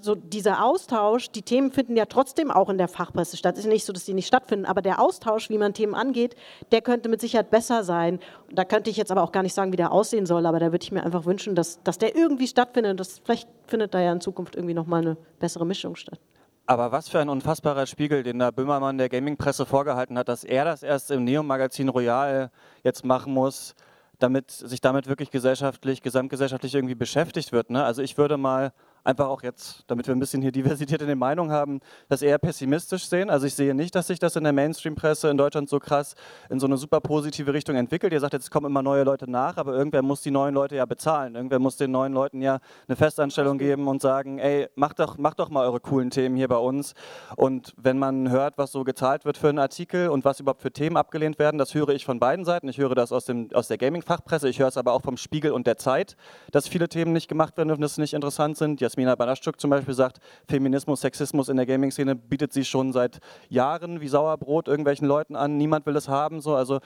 [0.00, 3.56] so dieser Austausch, die Themen finden ja trotzdem auch in der Fachpresse statt.
[3.56, 6.36] Es ist nicht so, dass die nicht stattfinden, aber der Austausch, wie man Themen angeht,
[6.72, 8.20] der könnte mit Sicherheit besser sein.
[8.50, 10.72] Da könnte ich jetzt aber auch gar nicht sagen, wie der aussehen soll, aber da
[10.72, 12.98] würde ich mir einfach wünschen, dass, dass der irgendwie stattfindet.
[13.00, 16.20] Das, vielleicht findet da ja in Zukunft irgendwie nochmal eine bessere Mischung statt.
[16.66, 20.66] Aber was für ein unfassbarer Spiegel, den da Böhmermann der Gaming-Presse vorgehalten hat, dass er
[20.66, 22.50] das erst im Neo-Magazin Royal
[22.84, 23.74] jetzt machen muss,
[24.18, 27.70] damit sich damit wirklich gesellschaftlich, gesamtgesellschaftlich irgendwie beschäftigt wird.
[27.70, 27.84] Ne?
[27.84, 28.72] Also ich würde mal
[29.08, 31.80] einfach auch jetzt, damit wir ein bisschen hier Diversität in den Meinungen haben,
[32.10, 33.30] das eher pessimistisch sehen.
[33.30, 36.14] Also ich sehe nicht, dass sich das in der Mainstream-Presse in Deutschland so krass
[36.50, 38.12] in so eine super positive Richtung entwickelt.
[38.12, 40.76] Ihr sagt jetzt, es kommen immer neue Leute nach, aber irgendwer muss die neuen Leute
[40.76, 41.36] ja bezahlen.
[41.36, 45.38] Irgendwer muss den neuen Leuten ja eine Festanstellung geben und sagen, ey, macht doch, macht
[45.38, 46.92] doch mal eure coolen Themen hier bei uns.
[47.36, 50.70] Und wenn man hört, was so gezahlt wird für einen Artikel und was überhaupt für
[50.70, 52.68] Themen abgelehnt werden, das höre ich von beiden Seiten.
[52.68, 55.52] Ich höre das aus, dem, aus der Gaming-Fachpresse, ich höre es aber auch vom Spiegel
[55.52, 56.16] und der Zeit,
[56.52, 58.82] dass viele Themen nicht gemacht werden und es nicht interessant sind.
[58.98, 60.18] Jasmina Banaschuk zum Beispiel sagt,
[60.48, 65.56] Feminismus, Sexismus in der Gaming-Szene bietet sie schon seit Jahren wie Sauerbrot irgendwelchen Leuten an.
[65.56, 66.40] Niemand will es haben.
[66.40, 66.56] So.
[66.56, 66.80] Also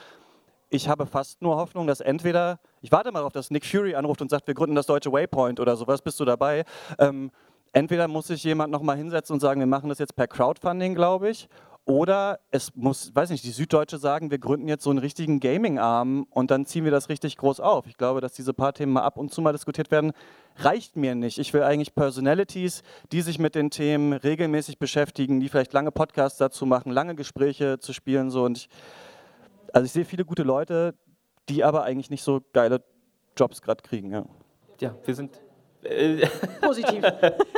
[0.68, 4.20] ich habe fast nur Hoffnung, dass entweder, ich warte mal darauf, dass Nick Fury anruft
[4.20, 6.64] und sagt, wir gründen das deutsche Waypoint oder sowas, bist du dabei?
[6.98, 7.30] Ähm,
[7.72, 11.30] entweder muss sich jemand nochmal hinsetzen und sagen, wir machen das jetzt per Crowdfunding, glaube
[11.30, 11.48] ich,
[11.84, 16.26] oder es muss, weiß nicht, die Süddeutsche sagen, wir gründen jetzt so einen richtigen Gaming-Arm
[16.30, 17.86] und dann ziehen wir das richtig groß auf.
[17.86, 20.12] Ich glaube, dass diese paar Themen mal ab und zu mal diskutiert werden,
[20.56, 21.38] reicht mir nicht.
[21.38, 26.38] Ich will eigentlich Personalities, die sich mit den Themen regelmäßig beschäftigen, die vielleicht lange Podcasts
[26.38, 28.30] dazu machen, lange Gespräche zu spielen.
[28.30, 28.44] So.
[28.44, 28.68] Und ich,
[29.72, 30.94] also ich sehe viele gute Leute,
[31.48, 32.84] die aber eigentlich nicht so geile
[33.36, 34.12] Jobs gerade kriegen.
[34.12, 34.24] Ja.
[34.80, 35.40] ja, wir sind
[36.60, 37.04] Positiv.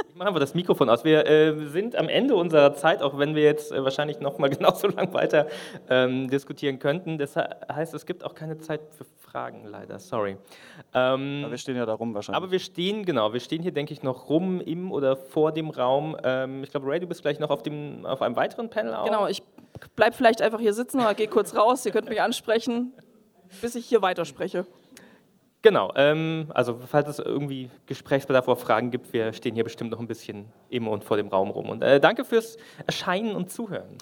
[0.09, 1.05] ich mache einfach das Mikrofon aus.
[1.05, 4.49] Wir äh, sind am Ende unserer Zeit, auch wenn wir jetzt äh, wahrscheinlich noch mal
[4.57, 5.47] genauso lang weiter
[5.91, 7.19] ähm, diskutieren könnten.
[7.19, 9.99] Das heißt, es gibt auch keine Zeit für Fragen, leider.
[9.99, 10.37] Sorry.
[10.95, 12.37] Ähm, aber wir stehen ja da rum wahrscheinlich.
[12.37, 15.71] Aber wir stehen, genau, wir stehen hier, denke ich, noch rum im oder vor dem
[15.71, 16.17] Raum.
[16.25, 19.05] Ähm, ich glaube, Ray, du bist gleich noch auf, dem, auf einem weiteren Panel auch.
[19.05, 19.43] Genau, ich
[19.97, 21.85] bleibe vielleicht einfach hier sitzen oder gehe kurz raus.
[21.85, 22.93] Ihr könnt mich ansprechen,
[23.61, 24.67] bis ich hier weiterspreche.
[25.65, 29.99] Genau, ähm, also falls es irgendwie Gesprächsbedarf oder Fragen gibt, wir stehen hier bestimmt noch
[29.99, 31.71] ein bisschen im und vor dem Raum rum.
[31.71, 33.97] Und äh, danke fürs Erscheinen und Zuhören.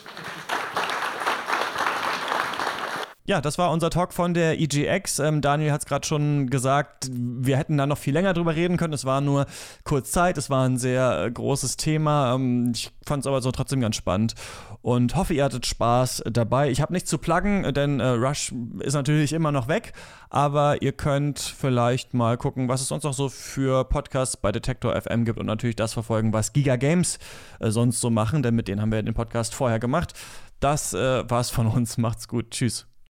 [3.24, 5.20] Ja, das war unser Talk von der EGX.
[5.20, 8.76] Ähm, Daniel hat es gerade schon gesagt, wir hätten da noch viel länger drüber reden
[8.76, 8.92] können.
[8.94, 9.46] Es war nur
[9.84, 12.34] kurz Zeit, es war ein sehr äh, großes Thema.
[12.34, 14.34] Ähm, ich fand es aber so trotzdem ganz spannend
[14.82, 16.70] und hoffe, ihr hattet Spaß dabei.
[16.70, 19.92] Ich habe nichts zu pluggen, denn äh, Rush ist natürlich immer noch weg,
[20.28, 25.00] aber ihr könnt vielleicht mal gucken, was es sonst noch so für Podcasts bei Detektor
[25.00, 27.20] FM gibt und natürlich das verfolgen, was Giga Games
[27.60, 30.14] äh, sonst so machen, denn mit denen haben wir den Podcast vorher gemacht.
[30.58, 31.98] Das äh, war's von uns.
[31.98, 32.50] Macht's gut.
[32.50, 32.91] Tschüss.